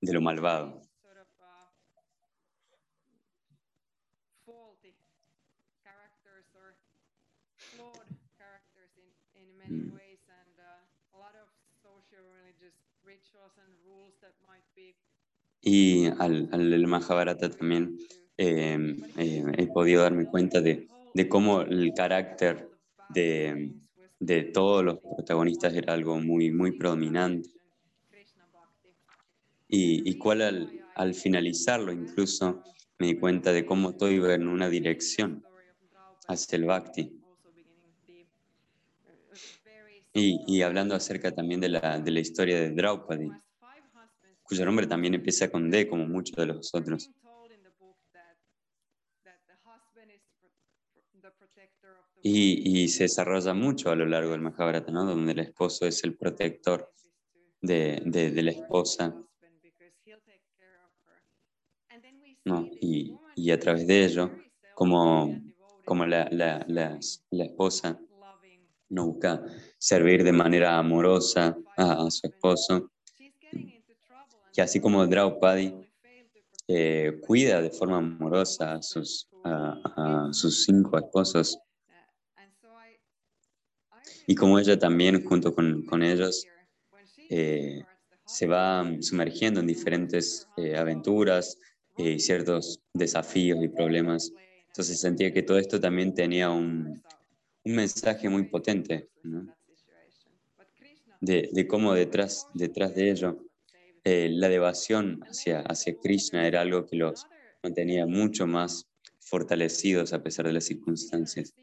[0.00, 0.87] de lo malvado.
[15.60, 17.98] Y al, al del Mahabharata también
[18.36, 22.70] eh, eh, he podido darme cuenta de, de cómo el carácter
[23.08, 23.72] de,
[24.20, 27.50] de todos los protagonistas era algo muy, muy predominante.
[29.68, 32.62] Y, y cuál al, al finalizarlo incluso
[32.98, 35.44] me di cuenta de cómo todo iba en una dirección
[36.26, 37.20] hacia el Bhakti.
[40.14, 43.30] Y, y hablando acerca también de la, de la historia de Draupadi,
[44.48, 47.10] cuyo nombre también empieza con D, como muchos de los otros.
[52.22, 55.04] Y, y se desarrolla mucho a lo largo del Mahabharata, ¿no?
[55.04, 56.92] Donde el esposo es el protector
[57.60, 59.14] de, de, de la esposa,
[62.44, 62.68] ¿no?
[62.80, 64.30] Y, y a través de ello,
[64.74, 65.38] como,
[65.84, 66.98] como la, la, la,
[67.30, 68.00] la esposa
[68.88, 69.44] no busca
[69.76, 72.90] servir de manera amorosa a, a su esposo,
[74.58, 75.72] que así como Draupadi
[76.66, 81.60] eh, cuida de forma amorosa a sus, a, sus cinco esposos,
[84.26, 86.44] y como ella también, junto con, con ellos,
[87.30, 87.84] eh,
[88.26, 91.56] se va sumergiendo en diferentes eh, aventuras
[91.96, 94.32] eh, y ciertos desafíos y problemas.
[94.66, 97.00] Entonces sentía que todo esto también tenía un,
[97.64, 99.08] un mensaje muy potente,
[101.20, 103.47] de, de cómo detrás, detrás de ello
[104.08, 107.26] eh, la devoción hacia, hacia Krishna era algo que los
[107.62, 111.54] mantenía mucho más fortalecidos a pesar de las circunstancias.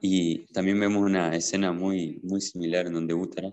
[0.00, 3.52] Y también vemos una escena muy, muy similar en donde Uttara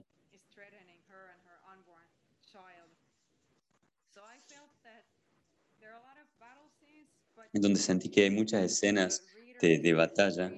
[7.53, 9.25] en donde sentí que hay muchas escenas
[9.59, 10.53] de, de batalla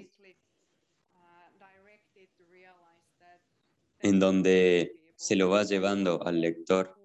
[4.04, 6.96] en donde se lo va llevando al lector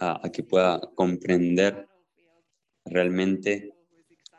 [0.00, 1.88] a, que pueda comprender
[2.84, 3.74] realmente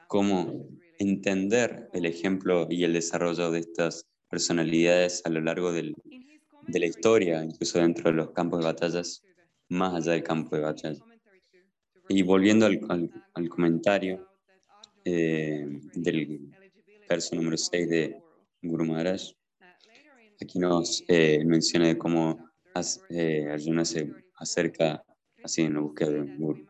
[0.07, 5.95] cómo entender el ejemplo y el desarrollo de estas personalidades a lo largo del-
[6.61, 9.23] de la historia, incluso dentro de los campos de batallas,
[9.69, 11.01] más allá del campo de batalla.
[12.07, 14.25] Y volviendo al comentario
[15.05, 16.53] eh, del
[17.09, 18.23] verso número 6 de
[18.61, 19.21] Guru Maharaj,
[20.41, 22.49] aquí nos eh, menciona de cómo
[23.09, 25.03] eh, Arjuna se acerca
[25.43, 26.67] así en la búsqueda de un guru.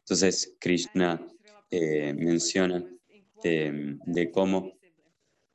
[0.00, 1.26] Entonces Krishna
[1.70, 2.84] eh, menciona
[3.42, 4.72] de, de cómo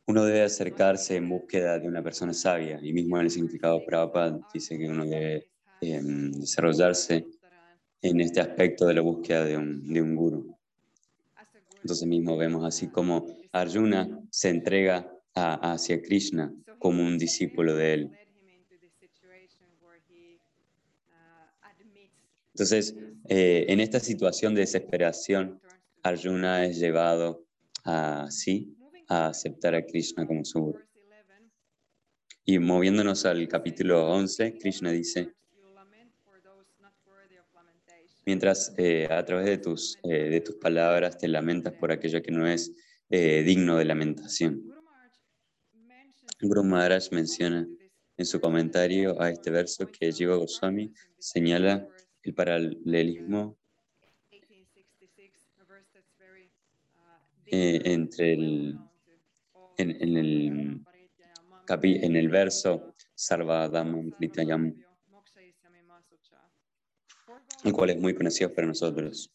[0.07, 4.39] uno debe acercarse en búsqueda de una persona sabia y mismo en el significado Prabhupada
[4.53, 5.49] dice que uno debe
[5.81, 7.25] eh, desarrollarse
[8.01, 10.57] en este aspecto de la búsqueda de un, de un guru.
[11.81, 14.07] Entonces mismo vemos así como Arjuna
[14.37, 18.11] se entrega a- hacia Krishna como un discípulo de él.
[22.53, 22.95] Entonces,
[23.29, 25.59] eh, en esta situación de desesperación,
[26.03, 27.47] Arjuna es llevado
[27.83, 28.77] así
[29.07, 30.79] a aceptar a Krishna como su guru.
[32.45, 35.33] Y moviéndonos al capítulo 11, Krishna dice,
[38.27, 42.31] mientras eh, a través de tus, eh, de tus palabras te lamentas por aquello que
[42.31, 42.71] no es
[43.09, 44.63] eh, digno de lamentación.
[46.41, 47.67] Guru Maharaj menciona
[48.17, 51.87] en su comentario a este verso que Jiva Goswami señala
[52.23, 53.57] el paralelismo
[57.45, 58.77] eh, entre el,
[59.77, 60.85] en, en, el,
[61.67, 64.75] en el verso Sarvadamam Pritayam,
[67.63, 69.31] el cual es muy conocido para nosotros.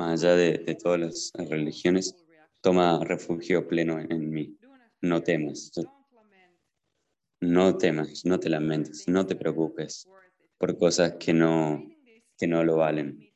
[0.00, 2.16] Más allá de, todas las religiones,
[2.62, 4.56] toma refugio pleno en mí.
[5.02, 5.72] No temas.
[7.42, 10.08] No temas, no te lamentes, no te preocupes
[10.56, 11.84] por cosas que no,
[12.38, 13.28] que no lo valen.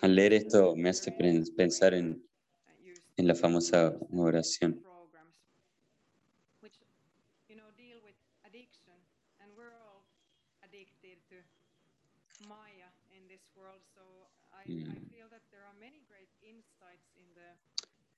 [0.00, 1.12] Al leer esto me hace
[1.56, 2.28] pensar en,
[3.16, 4.84] en la famosa oración.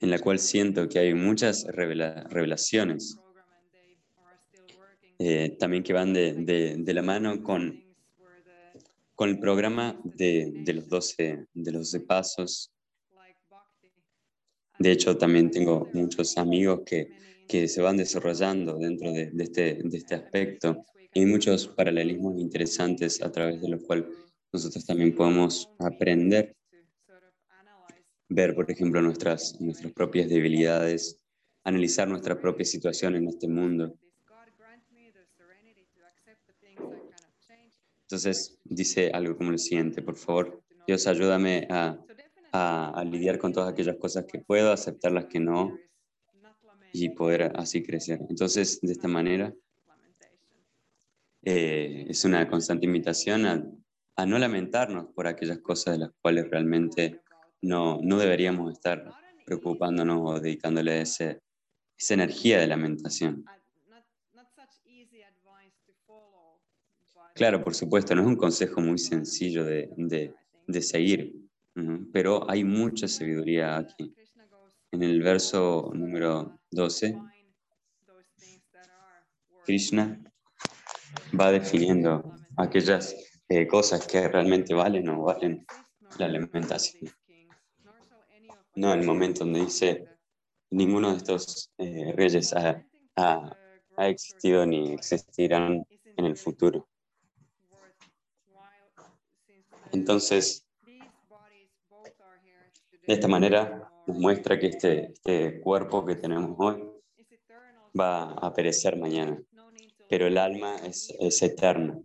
[0.05, 3.19] En la cual siento que hay muchas revelaciones
[5.19, 7.83] eh, también que van de, de, de, la mano con,
[9.15, 12.71] con el programa de, de, los 12, de los 12 pasos.
[14.79, 17.09] De hecho, también tengo muchos amigos que,
[17.49, 20.85] que se van desarrollando dentro de, de, este, de este aspecto.
[21.15, 24.05] Y hay muchos paralelismos interesantes a través de los cuales
[24.53, 26.55] nosotros también podemos aprender,
[28.35, 31.20] ver, por ejemplo, nuestras, nuestras propias debilidades,
[31.64, 33.95] analizar nuestra propia situación en este mundo
[38.14, 41.99] Entonces dice algo como lo siguiente, por favor, Dios ayúdame a,
[42.53, 45.76] a, lidiar con todas aquellas cosas que puedo, aceptar las que no
[46.93, 48.20] y poder así crecer.
[48.28, 49.53] Entonces, de esta manera,
[51.43, 53.64] eh, es una constante invitación a,
[54.14, 57.20] a, no lamentarnos por aquellas cosas de las cuales realmente
[57.65, 59.12] no, no deberíamos estar
[59.45, 61.41] preocupándonos o dedicándole ese,
[61.97, 63.45] esa energía de lamentación.
[67.35, 70.35] Claro, por supuesto, no es un consejo muy sencillo de,
[70.81, 71.35] seguir,
[72.12, 74.15] pero hay mucha sabiduría aquí.
[74.93, 77.19] En el verso número 12,
[79.65, 80.23] Krishna
[81.39, 83.17] va definiendo aquellas
[83.49, 85.67] eh, cosas que realmente valen o valen
[86.19, 87.11] la alimentación.
[88.77, 90.09] No, el momento donde dice,
[90.70, 92.85] ninguno de estos eh, reyes ha,
[93.16, 93.57] ha,
[93.97, 96.89] ha existido ni existirán en el futuro.
[99.93, 100.66] Entonces,
[103.07, 106.83] de esta manera nos muestra que este, este cuerpo que tenemos hoy
[107.99, 109.41] va a perecer mañana,
[110.09, 112.01] pero el alma es, es eterna,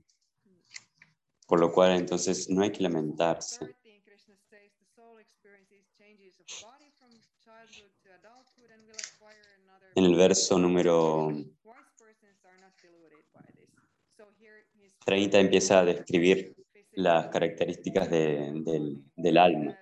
[1.48, 3.76] por lo cual entonces no hay que lamentarse.
[9.96, 11.32] En el verso número
[15.06, 16.56] 30 empieza a describir
[16.92, 19.78] las características de, del, del alma,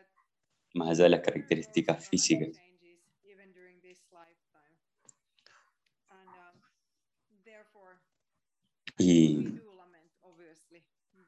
[0.73, 2.57] más allá de las características físicas.
[8.99, 9.59] Y,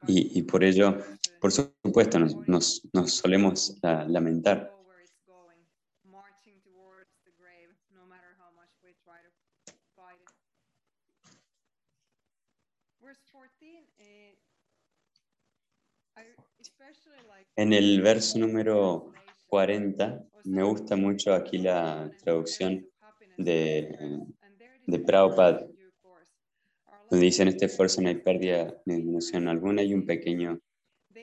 [0.08, 0.98] y, y, por ello,
[1.40, 4.79] por supuesto, nos, nos, nos solemos la, lamentar.
[17.56, 19.12] En el verso número
[19.46, 22.86] 40, me gusta mucho aquí la traducción
[23.36, 24.24] de,
[24.86, 25.66] de Prabhupada,
[27.10, 30.60] donde dice en este esfuerzo no hay pérdida ni disminución alguna y un pequeño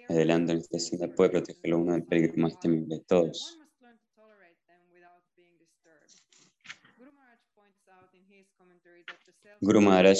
[0.09, 3.59] adelanto en esta ciudad puede protegerlo uno del peligro más temible de todos.
[9.59, 10.19] Guru Maharaj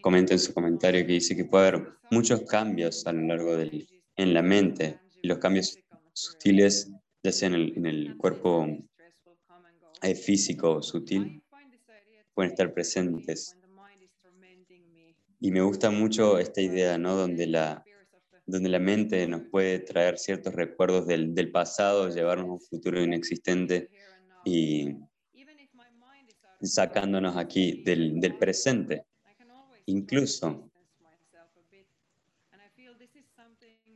[0.00, 3.88] comenta en su comentario que dice que puede haber muchos cambios a lo largo del
[4.16, 5.78] en la mente y los cambios
[6.12, 6.90] sutiles,
[7.22, 8.66] ya sea en el, en el cuerpo
[10.02, 11.42] eh, físico sutil,
[12.34, 13.56] pueden estar presentes.
[15.40, 17.14] Y me gusta mucho esta idea, ¿no?
[17.14, 17.84] Donde la,
[18.46, 23.02] donde la mente nos puede traer ciertos recuerdos del, del pasado, llevarnos a un futuro
[23.02, 23.90] inexistente
[24.44, 24.96] y
[26.62, 29.04] sacándonos aquí del, del presente.
[29.86, 30.67] Incluso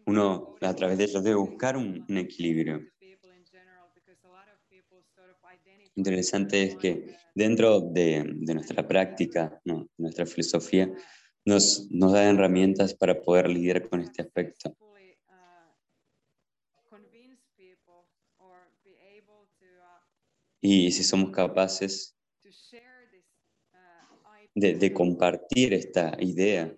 [0.06, 2.80] uno a través de ellos debe buscar un, un equilibrio.
[5.94, 9.88] Interesante es que dentro de, nuestra práctica, ¿no?
[9.98, 10.90] nuestra filosofía,
[11.44, 14.74] nos, nos da herramientas para poder lidiar con este aspecto.
[20.60, 22.16] Y si somos capaces
[24.54, 26.72] de, de compartir esta idea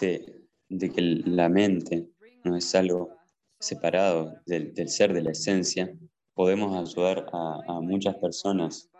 [0.00, 0.41] de,
[0.72, 2.08] de que la mente
[2.44, 3.16] no es algo
[3.60, 5.92] separado del, del ser, de la esencia,
[6.34, 8.90] podemos ayudar a, a muchas personas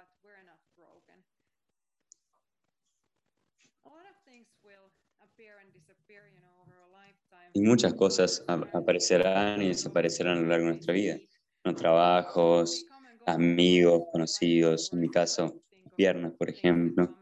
[7.54, 11.18] Y muchas cosas aparecerán y desaparecerán a lo largo de nuestra vida.
[11.64, 12.86] Los trabajos,
[13.26, 15.62] amigos, conocidos, en mi caso,
[15.94, 17.14] piernas, por ejemplo.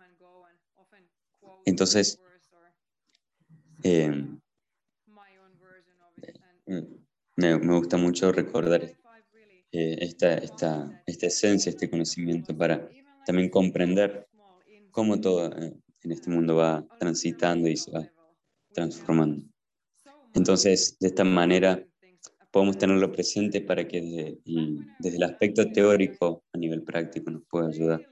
[1.64, 2.20] Entonces,
[3.82, 4.39] em,
[7.40, 8.84] me, gusta mucho recordar
[9.72, 12.88] eh, esta, esta, esta esencia, este conocimiento para
[13.26, 14.26] también comprender
[14.90, 18.08] cómo todo eh, en este mundo va transitando y se va
[18.72, 19.42] transformando.
[20.34, 21.84] Entonces, de esta manera
[22.50, 24.00] podemos tenerlo presente para que
[24.98, 28.06] desde el, aspecto teórico a nivel práctico nos pueda ayudar.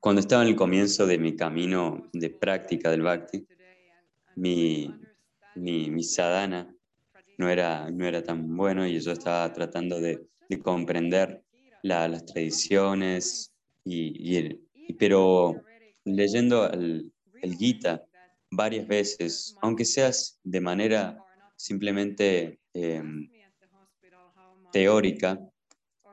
[0.00, 3.44] Cuando estaba en el comienzo de mi camino de práctica del Bhakti,
[4.36, 4.94] mi,
[6.04, 6.72] sadhana
[7.36, 10.24] no era, no era tan bueno y yo estaba tratando de,
[10.62, 11.42] comprender
[11.82, 13.52] las tradiciones,
[13.84, 15.64] y, y, pero
[16.04, 18.04] leyendo el, Gita
[18.50, 21.24] varias veces, aunque seas de manera
[21.56, 23.30] simplemente em,
[24.72, 25.38] teórica,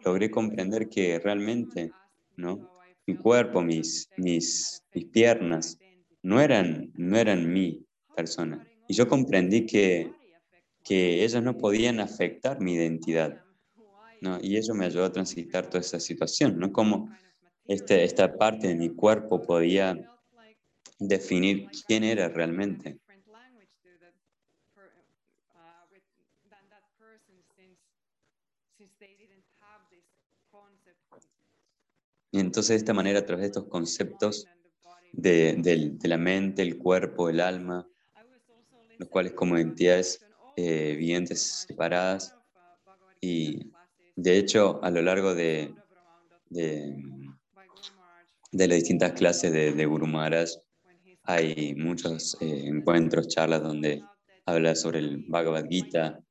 [0.04, 1.92] logré comprender que realmente
[2.38, 2.75] ¿no?
[3.08, 5.78] Mi cuerpo, mis, mis, mis piernas,
[6.24, 7.86] no eran, no eran mi
[8.16, 8.66] persona.
[8.88, 10.12] Y yo comprendí que,
[10.84, 13.42] que ellos no podían afectar mi identidad.
[14.22, 14.40] ¿no?
[14.42, 16.72] Y eso me ayudó a transitar toda esa situación, ¿no?
[16.72, 17.10] Como
[17.68, 19.98] este, esta parte de mi cuerpo podía
[21.00, 22.98] definir quién era realmente.
[32.36, 34.46] Y entonces de esta manera, a través de estos conceptos
[35.14, 37.88] de, la mente, el cuerpo, el alma,
[38.98, 40.20] los cuales como entidades
[40.58, 42.36] eh, vivientes separadas,
[43.22, 43.72] y
[44.16, 45.74] de hecho a lo largo de
[48.56, 50.48] de las distintas clases de, de.
[51.24, 54.04] Hay muchos eh, encuentros, charlas donde
[54.46, 56.22] habla sobre el Bhagavad Gita.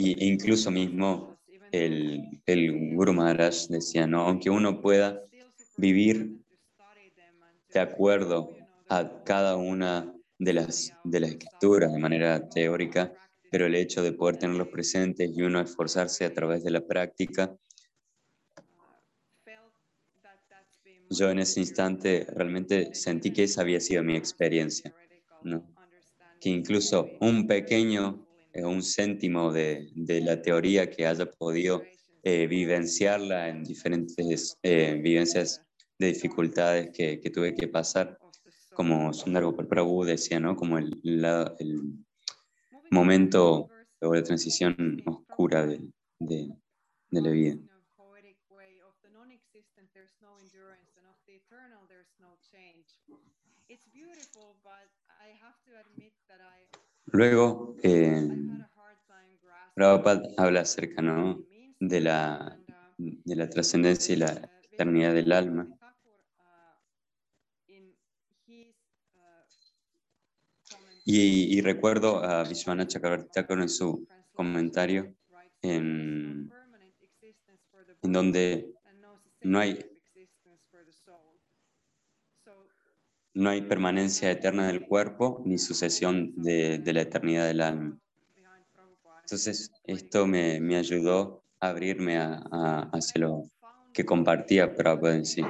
[0.00, 1.38] Y incluso mismo
[1.72, 5.22] el, el Guru Maharaj decía, no, aunque uno pueda
[5.76, 6.38] vivir
[7.72, 8.56] de acuerdo
[8.88, 13.12] a cada una de las, de las escrituras de manera teórica,
[13.50, 17.54] pero el hecho de poder tenerlos presentes y uno esforzarse a través de la práctica,
[21.10, 24.94] yo en ese instante realmente sentí que esa había sido mi experiencia,
[25.42, 25.62] ¿no?
[26.40, 31.82] que incluso un pequeño, un céntimo de, de, la teoría que haya podido
[32.22, 35.62] eh, vivenciarla en diferentes eh, vivencias
[35.98, 38.18] de dificultades que, que, tuve que pasar,
[38.74, 40.56] como Sundar Gopal Prabhu decía, ¿no?
[40.56, 41.82] como el, el
[42.90, 43.68] momento
[44.00, 45.80] o de transición oscura de,
[46.18, 46.48] de,
[47.10, 47.58] de la vida.
[57.12, 58.28] Luego, eh,
[59.74, 61.42] Prabhupada habla acerca ¿no?
[61.80, 62.58] de, la,
[62.98, 65.68] de la trascendencia y la eternidad del alma.
[71.04, 75.12] Y, recuerdo a Vishwana Chakravarti en su comentario
[75.60, 76.48] en,
[78.02, 78.72] en donde
[79.42, 79.89] no hay,
[83.34, 87.98] no hay permanencia eterna del cuerpo ni sucesión de, de la eternidad del alma.
[89.22, 93.44] Entonces, esto me, me ayudó a abrirme a, a, hacia lo
[93.92, 95.42] que compartía Prabhupada en sí.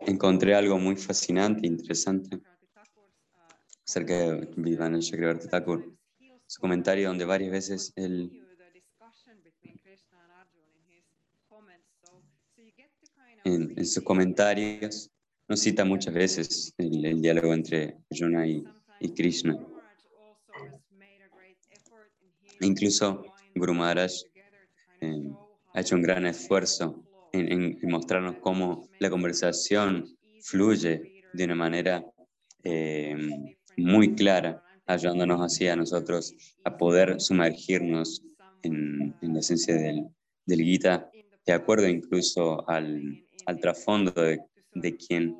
[0.00, 2.40] Encontré algo muy fascinante, interesante
[3.86, 5.94] acerca de Vivana Chakravarti Thakur.
[6.46, 8.44] Su comentario donde varias veces él
[13.44, 15.10] en, sus comentarios
[15.48, 18.64] nos cita muchas veces el, diálogo entre Arjuna y,
[19.14, 19.58] Krishna.
[22.60, 24.12] incluso Guru Maharaj
[25.02, 25.30] eh,
[25.74, 30.06] ha hecho un gran esfuerzo en, mostrarnos cómo la conversación
[30.40, 32.02] fluye de una manera
[32.62, 33.14] eh,
[33.76, 36.34] muy clara, ayudándonos así a nosotros
[36.64, 38.22] a poder sumergirnos
[38.62, 40.08] en, la esencia del,
[40.46, 41.10] del, Gita,
[41.44, 44.40] de acuerdo incluso al, al trasfondo de,
[44.74, 45.36] de quien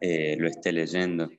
[0.00, 1.30] eh, lo esté leyendo.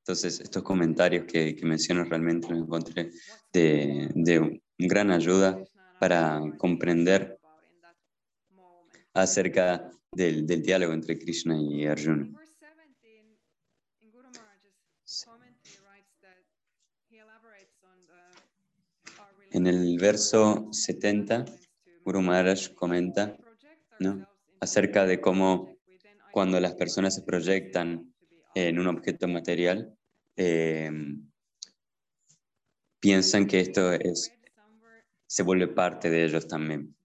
[0.00, 3.10] Entonces, estos comentarios que, que menciono realmente los encontré
[3.50, 5.58] de, de gran ayuda
[5.98, 7.38] para comprender
[9.14, 12.28] acerca del, del, diálogo entre Krishna y Arjuna.
[19.54, 21.44] En el verso 70,
[22.04, 23.36] Guru Maharaj comenta
[24.00, 24.26] ¿no?
[24.58, 25.78] acerca de cómo
[26.32, 28.12] cuando las personas se proyectan
[28.56, 29.96] en un objeto material,
[30.36, 30.90] eh,
[32.98, 34.36] piensan que esto es,
[35.28, 36.96] se vuelve parte de ellos también.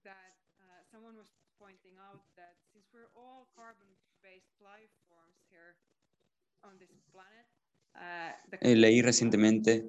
[8.60, 9.88] Eh, leí recientemente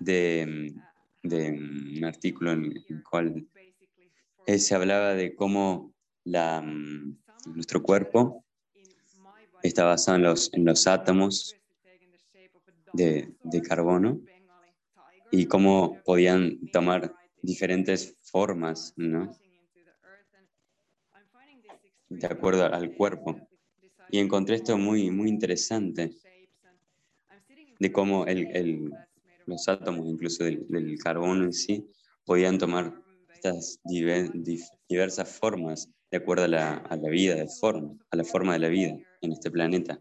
[0.00, 0.74] de,
[1.22, 3.46] de, un artículo en el cual
[4.46, 5.92] eh, se hablaba de cómo
[6.24, 6.62] la,
[7.46, 8.44] nuestro cuerpo
[9.62, 11.56] está basado en los, en los átomos
[12.92, 14.20] de, de carbono
[15.30, 19.30] y cómo podían tomar diferentes formas, ¿no?
[22.08, 23.36] De acuerdo al cuerpo.
[24.10, 26.14] Y encontré esto muy, muy interesante,
[27.78, 28.90] de cómo el, el,
[29.48, 31.86] los átomos, incluso del, del, carbono en sí,
[32.24, 32.94] podían tomar
[33.34, 38.52] estas diversas formas de acuerdo a la, a la vida, de forma, a la forma
[38.54, 40.00] de la vida en este planeta.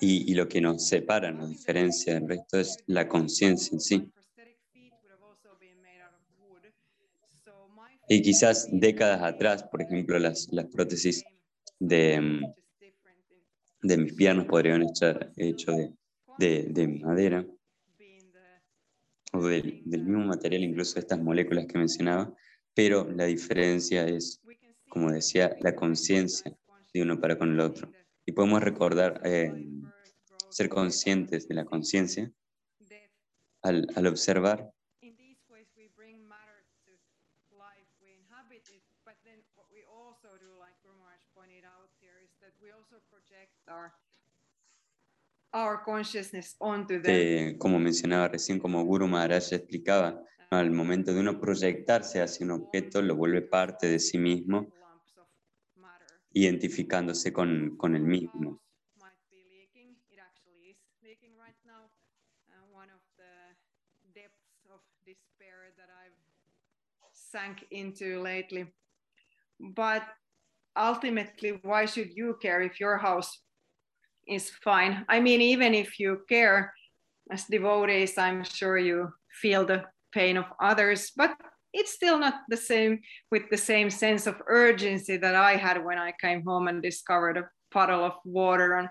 [0.00, 4.12] Y, y, lo que nos separa, nos diferencia del resto es la conciencia en sí.
[8.08, 11.24] Y quizás décadas atrás, por ejemplo, las, las prótesis
[11.80, 12.40] de,
[13.82, 15.94] de mis piernas podrían estar hechas de,
[16.38, 17.46] de, de, madera
[19.32, 22.34] o del, del mismo material, incluso estas moléculas que mencionaba,
[22.74, 24.40] pero la diferencia es,
[24.88, 26.56] como decía, la conciencia
[26.92, 27.92] de uno para con el otro.
[28.24, 29.52] Y podemos recordar, eh,
[30.50, 32.32] ser conscientes de la conciencia
[33.62, 34.72] al, al observar
[47.02, 52.52] que, como mencionaba recién, como Guru Maharaj explicaba, al momento de uno proyectarse hacia un
[52.52, 54.66] objeto, lo vuelve parte de sí mismo,
[56.32, 58.60] identificándose con, con el mismo.
[67.30, 68.66] sank into lately.
[69.60, 70.02] But
[70.76, 73.42] ultimately, why should you care if your house
[74.28, 75.04] is fine?
[75.08, 76.72] I mean, even if you care
[77.30, 81.36] as devotees, I'm sure you feel the pain of others, but
[81.72, 83.00] it's still not the same
[83.30, 87.36] with the same sense of urgency that I had when I came home and discovered
[87.36, 88.90] a puddle of water on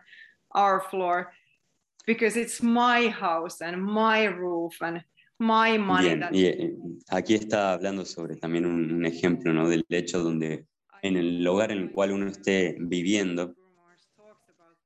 [0.52, 1.34] our floor
[2.06, 5.04] because it's my house and my roof and
[5.40, 6.16] my money.
[6.16, 6.76] Bien, y eh,
[7.10, 9.70] aquí está hablando sobre también un, un ejemplo ¿no?
[9.70, 10.66] del hecho donde
[11.02, 13.56] en el lugar en el cual uno esté viviendo,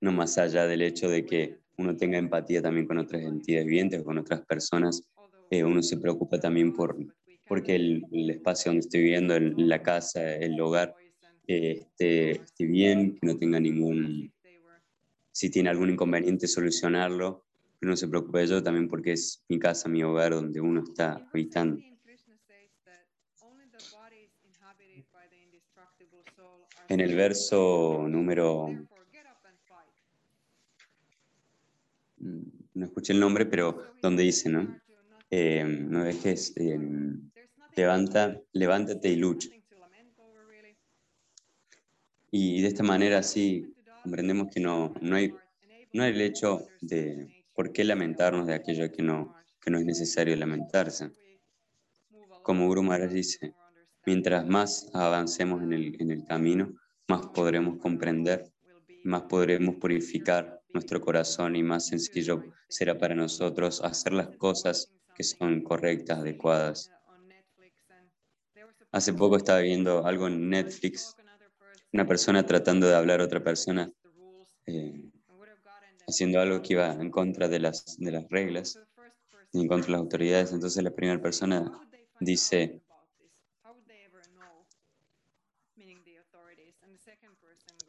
[0.01, 4.03] no más allá del hecho de que uno tenga empatía también con otras entidades vivientes
[4.03, 5.03] con otras personas,
[5.49, 6.97] eh, uno se preocupa también por
[7.47, 10.95] porque el, el, espacio donde estoy viviendo, la casa, el hogar,
[11.47, 14.31] eh, esté, esté, bien, que no tenga ningún,
[15.33, 17.43] si tiene algún inconveniente, solucionarlo.
[17.81, 21.27] Uno se preocupa de ello también porque es mi casa, mi hogar, donde uno está
[21.33, 21.81] habitando.
[26.87, 28.69] En el verso número
[32.21, 34.79] no escuché el nombre, pero donde dice, ¿no?
[35.29, 36.79] Eh, no dejes, eh,
[37.75, 39.49] levanta, levántate y lucha.
[42.31, 45.33] Y de esta manera sí comprendemos que no, no, hay,
[45.93, 49.85] no hay el hecho de por qué lamentarnos de aquello que no, que no es
[49.85, 51.11] necesario lamentarse.
[52.43, 53.53] Como Guru Maharaj dice,
[54.05, 56.73] mientras más avancemos en el, en el camino,
[57.07, 58.51] más podremos comprender,
[59.03, 65.23] más podremos purificar nuestro corazón y más sencillo será para nosotros hacer las cosas que
[65.23, 66.91] son correctas, adecuadas.
[68.91, 71.15] Hace poco estaba viendo algo en Netflix,
[71.93, 73.91] una persona tratando de hablar a otra persona,
[74.65, 75.09] eh,
[76.07, 78.79] haciendo algo que iba en contra de las, de las reglas
[79.53, 80.51] en contra de las autoridades.
[80.51, 81.71] Entonces la primera persona
[82.19, 82.81] dice,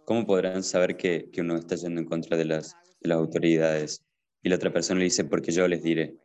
[0.04, 4.04] ¿cómo podrán saber que, que uno está yendo en contra de las, de las autoridades?
[4.42, 6.16] Y la otra persona le dice, porque yo les diré.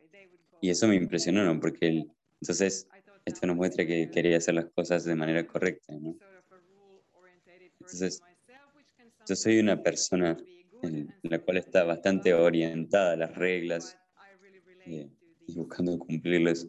[0.60, 1.60] Y eso me impresionó, ¿no?
[1.60, 2.10] Porque él,
[2.40, 2.88] entonces
[3.24, 6.16] esto nos muestra que quería hacer las cosas de manera correcta, ¿no?
[7.80, 8.20] Entonces,
[9.26, 10.36] yo soy una persona
[10.82, 13.98] en la cual está bastante orientada a las reglas
[14.86, 15.10] eh,
[15.46, 16.66] y buscando cumplirlas.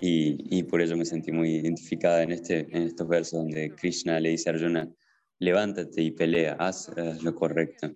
[0.00, 4.20] Y, y, por ello me sentí muy identificada en, este, en estos versos donde Krishna
[4.20, 4.88] le dice a Arjuna,
[5.40, 7.90] levántate y pelea, haz, haz lo correcto.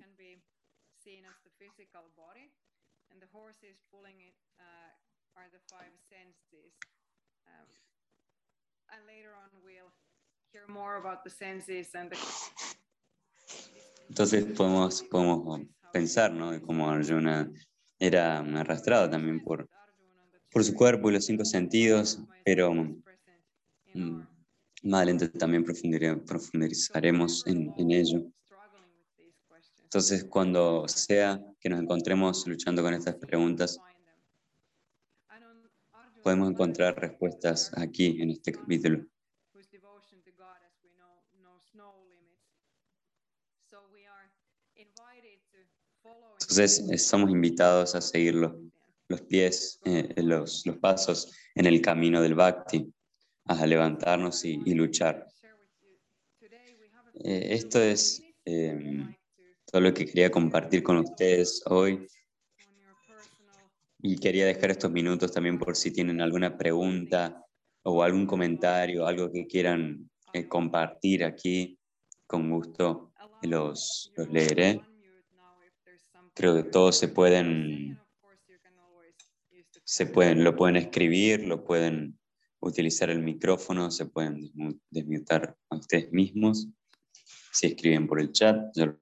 [14.08, 15.60] Entonces podemos, podemos
[15.92, 16.50] pensar, ¿no?
[16.50, 17.50] De cómo Arjuna
[17.98, 19.68] era arrastrado también por,
[20.52, 24.20] por su cuerpo y los cinco sentidos, pero mm,
[24.82, 28.22] más adelante también profundizaremos en, en ello.
[29.82, 33.78] Entonces, cuando sea que nos encontremos luchando con estas preguntas,
[36.22, 39.04] podemos encontrar respuestas aquí en este capítulo.
[46.40, 48.50] Entonces, estamos invitados a seguir
[49.08, 52.92] los, pies, eh, los, los, pasos en el camino del bhakti,
[53.46, 55.26] a levantarnos y, luchar.
[57.24, 59.14] Eh, esto es em,
[59.70, 62.06] todo lo que quería compartir con ustedes hoy.
[64.04, 67.44] Y quería dejar estos minutos también por si tienen alguna pregunta
[67.84, 71.78] o algún comentario, algo que quieran eh, compartir aquí.
[72.26, 74.80] Con gusto los, los leeré.
[76.34, 78.00] Creo que todos se pueden,
[79.92, 82.18] se pueden, lo pueden escribir, lo pueden
[82.60, 84.50] utilizar el micrófono, se pueden
[84.90, 86.66] desmutar a ustedes mismos.
[87.52, 88.94] Si escriben por el chat, yo...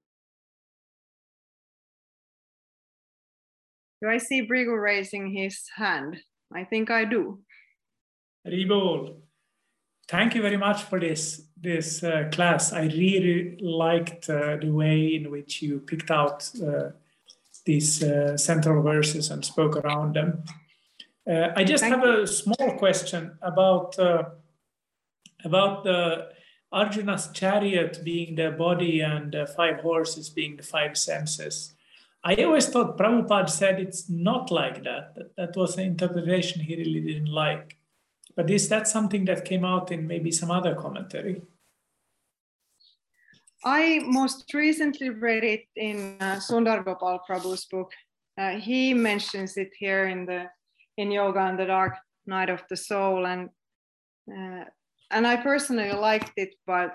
[4.03, 6.17] Do I see Brigo raising his hand?
[6.53, 7.41] I think I do.
[8.45, 9.23] Ribol,
[10.09, 12.73] thank you very much for this this uh, class.
[12.73, 16.91] I really liked uh, the way in which you picked out uh,
[17.65, 20.43] these uh, central verses and spoke around them.
[21.29, 22.23] Uh, I just Thank have you.
[22.23, 24.25] a small question about uh,
[25.45, 26.29] about the
[26.73, 31.75] Arjuna's chariot being the body and the five horses being the five senses.
[32.23, 35.15] I always thought Prabhupada said it's not like that.
[35.15, 37.77] That, that was an interpretation he really didn't like.
[38.37, 41.43] But is that something that came out in maybe some other commentary?
[43.65, 47.93] I most recently read it in uh, Sundar Gopal Prabhu's book.
[48.39, 50.47] Uh, he mentions it here in the
[51.01, 51.95] in Yoga and the Dark
[52.27, 53.49] Night of the Soul, and
[54.29, 54.65] uh,
[55.11, 56.95] and I personally liked it, but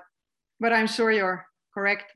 [0.60, 2.14] but I'm sure you're correct,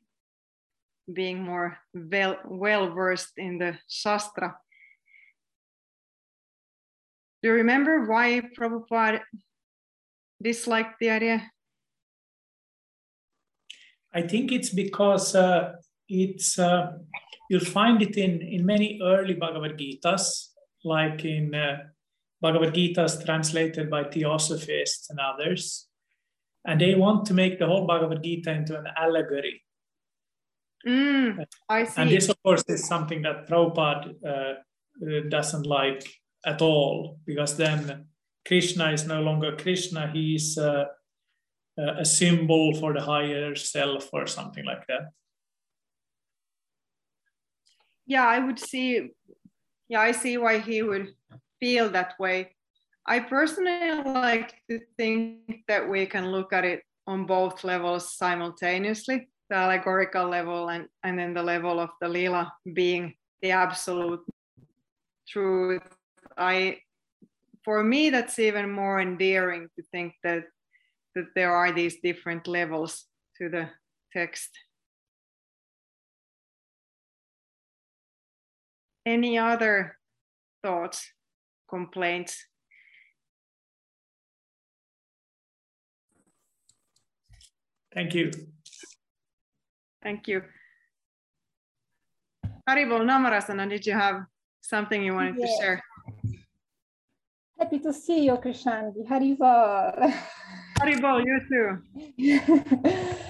[1.12, 4.56] being more well well versed in the Shastra.
[7.42, 9.22] Do you remember why Prabhupada
[10.42, 11.52] disliked the idea?
[14.14, 15.74] I think it's because uh,
[16.08, 16.92] it's uh,
[17.50, 20.49] you'll find it in in many early Bhagavad Gitas,
[20.84, 21.78] like in uh,
[22.42, 25.88] Bhagavad Gitas translated by Theosophists and others,
[26.66, 29.64] and they want to make the whole Bhagavad Gita into an allegory.
[30.88, 32.02] Mm, I see.
[32.02, 36.08] And this, of course, is something that Prabhupada uh, uh, doesn't like
[36.46, 38.06] at all, because then
[38.48, 40.86] Krishna is no longer Krishna; he's uh,
[41.80, 45.12] a symbol for the higher self or something like that
[48.06, 49.10] yeah i would see
[49.90, 51.14] yeah i see why he would
[51.60, 52.52] feel that way
[53.06, 59.28] i personally like to think that we can look at it on both levels simultaneously
[59.50, 64.22] the allegorical level and, and then the level of the lila being the absolute
[65.28, 65.82] truth
[66.38, 66.78] i
[67.64, 70.44] for me that's even more endearing to think that
[71.16, 73.06] that there are these different levels
[73.38, 73.70] to the
[74.14, 74.50] text.
[79.10, 79.98] Any other
[80.62, 81.12] thoughts,
[81.68, 82.46] complaints?
[87.92, 88.30] Thank you.
[90.04, 90.44] Thank you.
[92.70, 94.26] Haribol Namarasana, did you have
[94.62, 95.46] something you wanted yeah.
[95.48, 95.84] to share?
[97.58, 99.08] Happy to see you, Krishnandi.
[99.08, 100.14] Haribol.
[100.78, 103.16] Haribol, you too.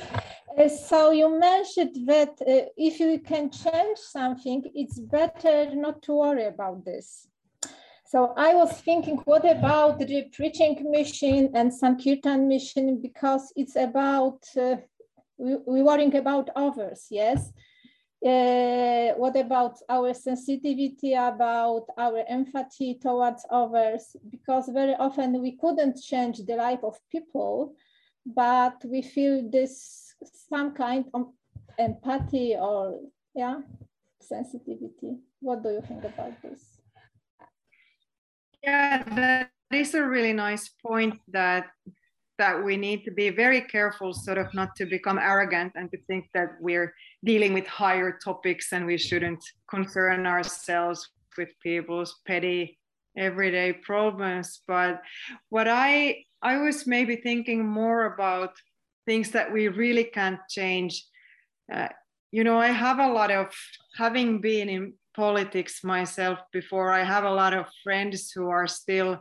[0.60, 6.14] Uh, so you mentioned that uh, if you can change something, it's better not to
[6.14, 7.28] worry about this.
[8.06, 13.00] So I was thinking, what about the preaching mission and Sankirtan mission?
[13.02, 14.78] Because it's about, uh,
[15.38, 17.54] we, we're worrying about others, yes?
[18.26, 26.02] Uh, what about our sensitivity about our empathy towards others because very often we couldn't
[26.02, 27.74] change the life of people
[28.26, 30.09] but we feel this
[30.50, 31.28] some kind of
[31.78, 33.00] empathy or
[33.36, 33.62] yeah,
[34.22, 35.20] sensitivity.
[35.40, 36.80] What do you think about this?
[38.64, 41.68] Yeah, that is a really nice point that
[42.40, 45.98] that we need to be very careful sort of not to become arrogant and to
[46.08, 46.94] think that we're
[47.24, 52.80] dealing with higher topics and we shouldn't concern ourselves with people's petty
[53.18, 55.02] everyday problems but
[55.50, 58.54] what i i was maybe thinking more about
[59.10, 60.94] things that we really can't change
[61.74, 61.92] uh,
[62.32, 63.48] you know i have a lot of
[63.98, 69.12] having been in politics myself before i have a lot of friends who are still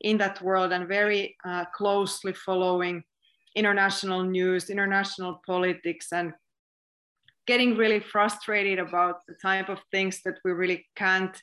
[0.00, 3.02] in that world and very uh, closely following
[3.54, 6.32] international news international politics and
[7.48, 11.42] getting really frustrated about the type of things that we really can't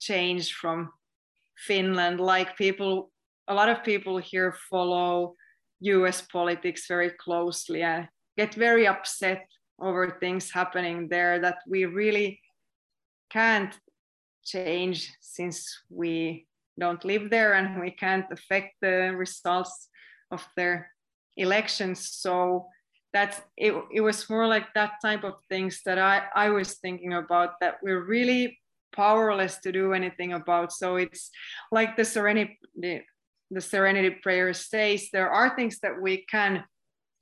[0.00, 0.90] change from
[1.66, 2.18] Finland.
[2.18, 3.12] Like people,
[3.46, 5.36] a lot of people here follow
[5.80, 9.46] US politics very closely and get very upset
[9.80, 12.40] over things happening there that we really
[13.30, 13.78] can't
[14.44, 16.46] change since we
[16.78, 19.88] don't live there and we can't affect the results
[20.30, 20.90] of their
[21.36, 22.08] elections.
[22.10, 22.66] So
[23.12, 27.14] that's it, it was more like that type of things that I, I was thinking
[27.14, 28.58] about that we're really
[28.92, 30.72] powerless to do anything about.
[30.72, 31.30] So it's
[31.70, 32.58] like the serenity,
[33.50, 36.64] the, serenity prayer says, there are things that we can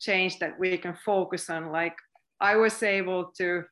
[0.01, 1.71] change that we can focus on.
[1.73, 1.97] Like
[2.41, 3.65] I was able to,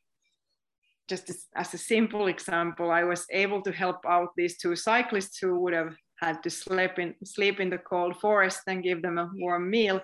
[1.09, 5.39] just as, as a simple example, I was able to help out these two cyclists
[5.39, 9.19] who would have had to sleep in sleep in the cold forest and give them
[9.19, 10.01] a warm meal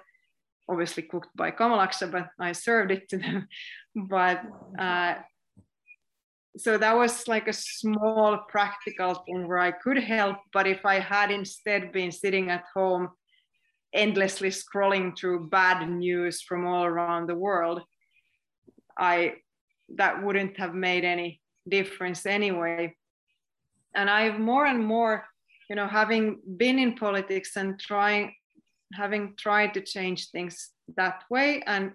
[0.70, 3.48] obviously cooked by Kamalaksha, but I served it to them.
[4.08, 4.42] but
[4.78, 5.14] uh,
[6.56, 10.38] so that was like a small practical thing where I could help.
[10.52, 13.08] But if I had instead been sitting at home,
[13.92, 17.82] endlessly scrolling through bad news from all around the world,
[18.98, 19.34] I
[19.96, 22.94] that wouldn't have made any difference anyway.
[23.94, 25.26] And I've more and more,
[25.68, 28.34] you know, having been in politics and trying,
[28.94, 31.92] having tried to change things that way and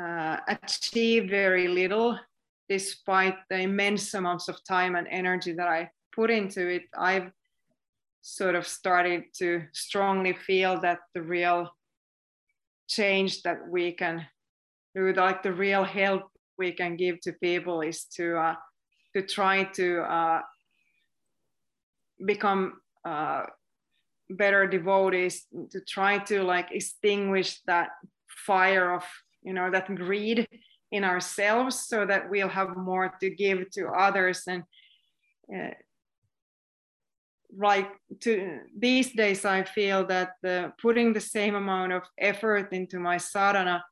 [0.00, 2.18] uh, achieve very little
[2.68, 7.30] despite the immense amounts of time and energy that I put into it, I've
[8.22, 11.70] sort of started to strongly feel that the real
[12.88, 14.26] change that we can
[14.94, 16.22] do, like the real help
[16.56, 18.54] we can give to people, is to uh,
[19.14, 20.40] to try to uh,
[22.24, 23.42] become uh,
[24.30, 27.90] better devotees, to try to like extinguish that
[28.46, 29.04] fire of
[29.42, 30.48] you know that greed
[30.94, 34.62] in ourselves so that we'll have more to give to others and
[35.54, 35.74] uh,
[37.56, 37.90] like
[38.20, 43.16] to these days i feel that the, putting the same amount of effort into my
[43.16, 43.84] sadhana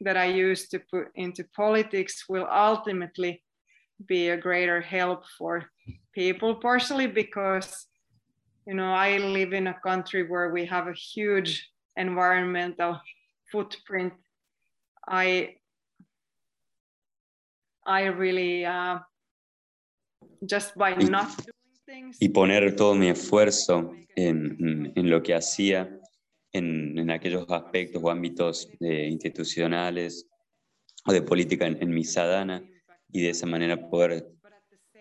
[0.00, 3.42] that i used to put into politics will ultimately
[4.06, 5.64] be a greater help for
[6.14, 7.86] people partially because
[8.66, 13.00] you know i live in a country where we have a huge environmental
[13.50, 14.12] footprint.
[15.06, 15.56] I
[17.88, 18.98] I really uh,
[20.44, 22.18] just by y, not doing things.
[22.20, 25.98] Y poner todo mi esfuerzo en, en lo que hacía
[26.52, 30.26] en, en, aquellos aspectos o ámbitos eh, institucionales
[31.06, 32.62] o de política en, en mi sadhana
[33.10, 34.28] y de esa manera poder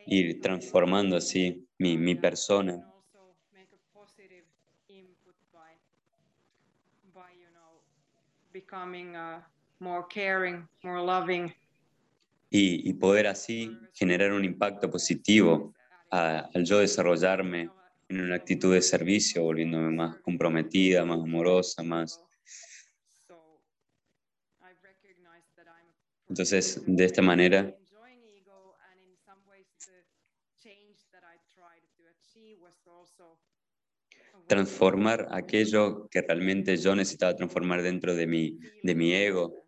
[0.06, 2.82] ir transformando así mi, mi persona.
[8.54, 9.40] becoming uh,
[9.80, 11.54] more caring, more loving,
[12.50, 15.74] y, y poder así generar un impacto positivo
[16.12, 17.70] a, al yo desarrollarme
[18.10, 22.24] en una actitud de servicio, volviéndome más comprometida, más amorosa, más...
[26.30, 27.74] Entonces, de esta manera,
[34.48, 39.67] transformar aquello que realmente yo necesitaba transformar dentro de mi, de mi ego,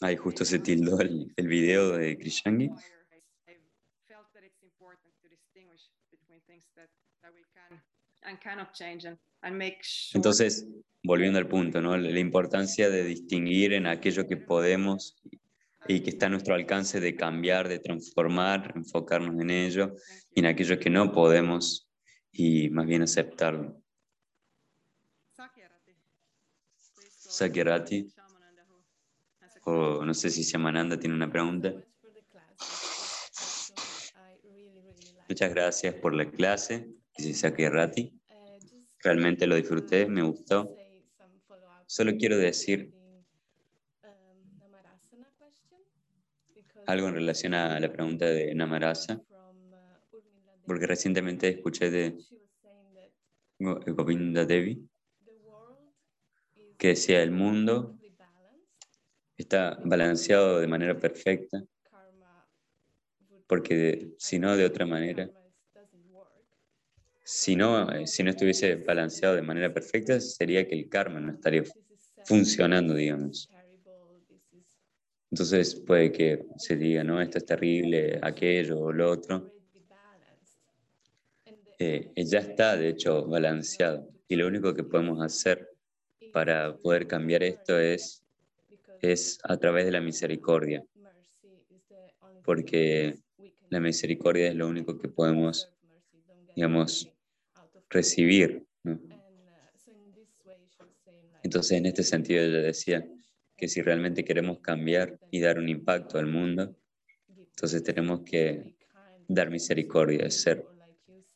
[0.00, 2.70] Ahí justo se tildó el, el video de Krishangi.
[10.14, 10.68] Entonces,
[11.02, 11.96] volviendo al punto, ¿no?
[11.96, 15.16] la importancia de distinguir en aquello que podemos
[15.86, 19.94] y que está a nuestro alcance de cambiar, de transformar, enfocarnos en ello,
[20.34, 21.88] y en aquello que no podemos
[22.30, 23.80] y más bien aceptarlo.
[27.08, 28.12] Sakyarati.
[30.04, 31.74] No sé si Shamananda tiene una pregunta.
[35.28, 38.12] Muchas gracias por la clase, dice Rati.
[39.02, 40.74] Realmente lo disfruté, me gustó.
[41.86, 42.92] Solo quiero decir
[46.86, 49.22] algo en relación a la pregunta de Namarasa,
[50.66, 52.18] porque recientemente escuché de
[53.58, 54.88] Govinda Devi
[56.78, 57.97] que decía el mundo
[59.38, 61.62] está balanceado de manera perfecta,
[63.46, 65.30] porque si no, de otra manera,
[67.24, 71.32] si no, eh, si no estuviese balanceado de manera perfecta, sería que el karma no
[71.32, 71.62] estaría
[72.24, 73.50] funcionando, digamos.
[75.30, 79.52] Entonces puede que se diga, no, esto es terrible, aquello o lo otro.
[81.78, 84.08] Eh, ya está, de hecho, balanceado.
[84.26, 85.68] Y lo único que podemos hacer
[86.32, 88.24] para poder cambiar esto es,
[89.02, 90.84] es a través de la misericordia.
[92.44, 93.18] Porque
[93.70, 95.70] la misericordia es lo único que podemos,
[96.54, 97.12] digamos,
[97.90, 98.66] recibir.
[101.42, 103.06] Entonces, en este sentido, ella decía
[103.56, 106.76] que si realmente queremos cambiar y dar un impacto al mundo,
[107.28, 108.76] entonces tenemos que
[109.26, 110.64] dar misericordia, ser,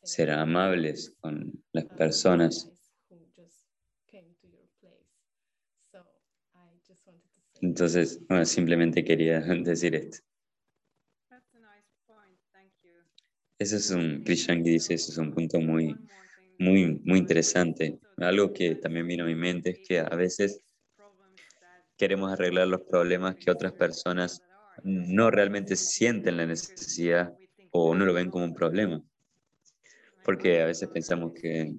[0.03, 2.72] ser amables con las personas.
[7.63, 10.17] Entonces, simplemente quería decir esto.
[13.57, 15.97] Ese es un, Krishan dice, ese es un punto muy,
[16.59, 17.97] muy, muy interesante.
[18.17, 20.59] Algo que también vino a mi mente es que a veces
[21.97, 24.43] queremos arreglar los problemas que otras personas
[24.83, 27.33] no realmente sienten la necesidad
[27.71, 29.01] o no lo ven como un problema.
[30.21, 31.73] Porque a veces pensamos que,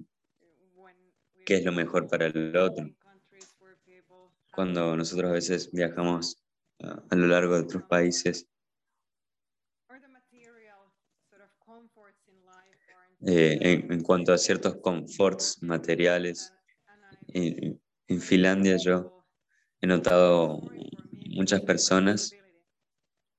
[1.45, 2.89] que es lo mejor para el otro.
[4.55, 6.41] Cuando nosotros a veces viajamos
[6.81, 8.47] a, a lo largo de otros países,
[13.27, 13.57] Eh,
[13.89, 16.53] en, cuanto a ciertos conforts materiales.
[17.27, 17.79] En,
[18.19, 19.25] Finlandia yo
[19.81, 20.61] he notado
[21.31, 22.35] muchas personas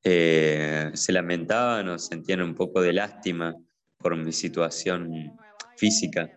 [0.03, 3.55] eh, se lamentaban o sentían un poco de lástima
[3.97, 5.39] por mi situación
[5.77, 6.37] física.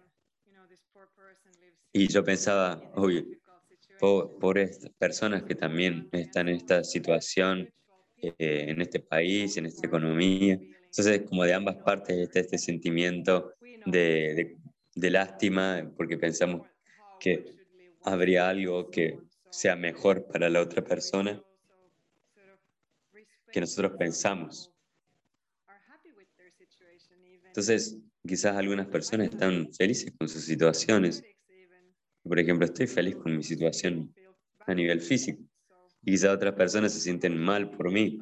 [1.92, 3.39] Y yo pensaba, uy,
[4.00, 7.70] pobres personas que también están en esta situación,
[8.22, 10.60] eh, en este país, en esta economía.
[10.84, 13.54] Entonces, como de ambas partes está este sentimiento
[13.86, 14.58] de,
[14.96, 16.68] lástima, porque pensamos
[17.20, 17.54] que
[18.04, 19.20] habría algo que
[19.50, 21.42] sea mejor para la otra persona
[23.52, 24.72] que nosotros pensamos.
[27.46, 27.98] Entonces,
[28.28, 31.24] quizás algunas personas están felices con sus situaciones.
[32.30, 34.14] Por ejemplo, estoy feliz con mi situación
[34.68, 35.42] a nivel físico.
[36.04, 38.22] Y quizás otras personas se sienten mal por mí.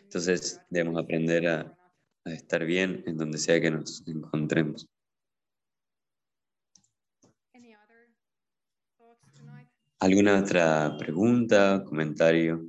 [0.00, 1.78] Entonces debemos aprender a,
[2.24, 4.88] estar bien en donde sea que nos encontremos.
[10.00, 12.64] ¿Alguna otra pregunta, comentario?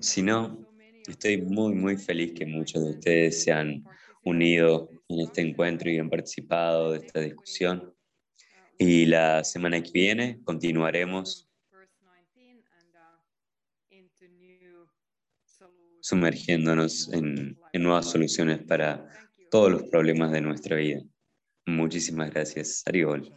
[0.00, 0.67] Si no,
[1.08, 3.84] estoy muy, muy feliz que muchos de ustedes se han
[4.24, 7.94] unido en este encuentro y han participado de esta discusión.
[8.78, 11.48] Y la semana que viene continuaremos
[16.00, 19.08] sumergiéndonos en, nuevas soluciones para
[19.50, 21.02] todos los problemas de nuestra vida.
[21.66, 22.82] Muchísimas gracias.
[22.86, 23.30] Arigol.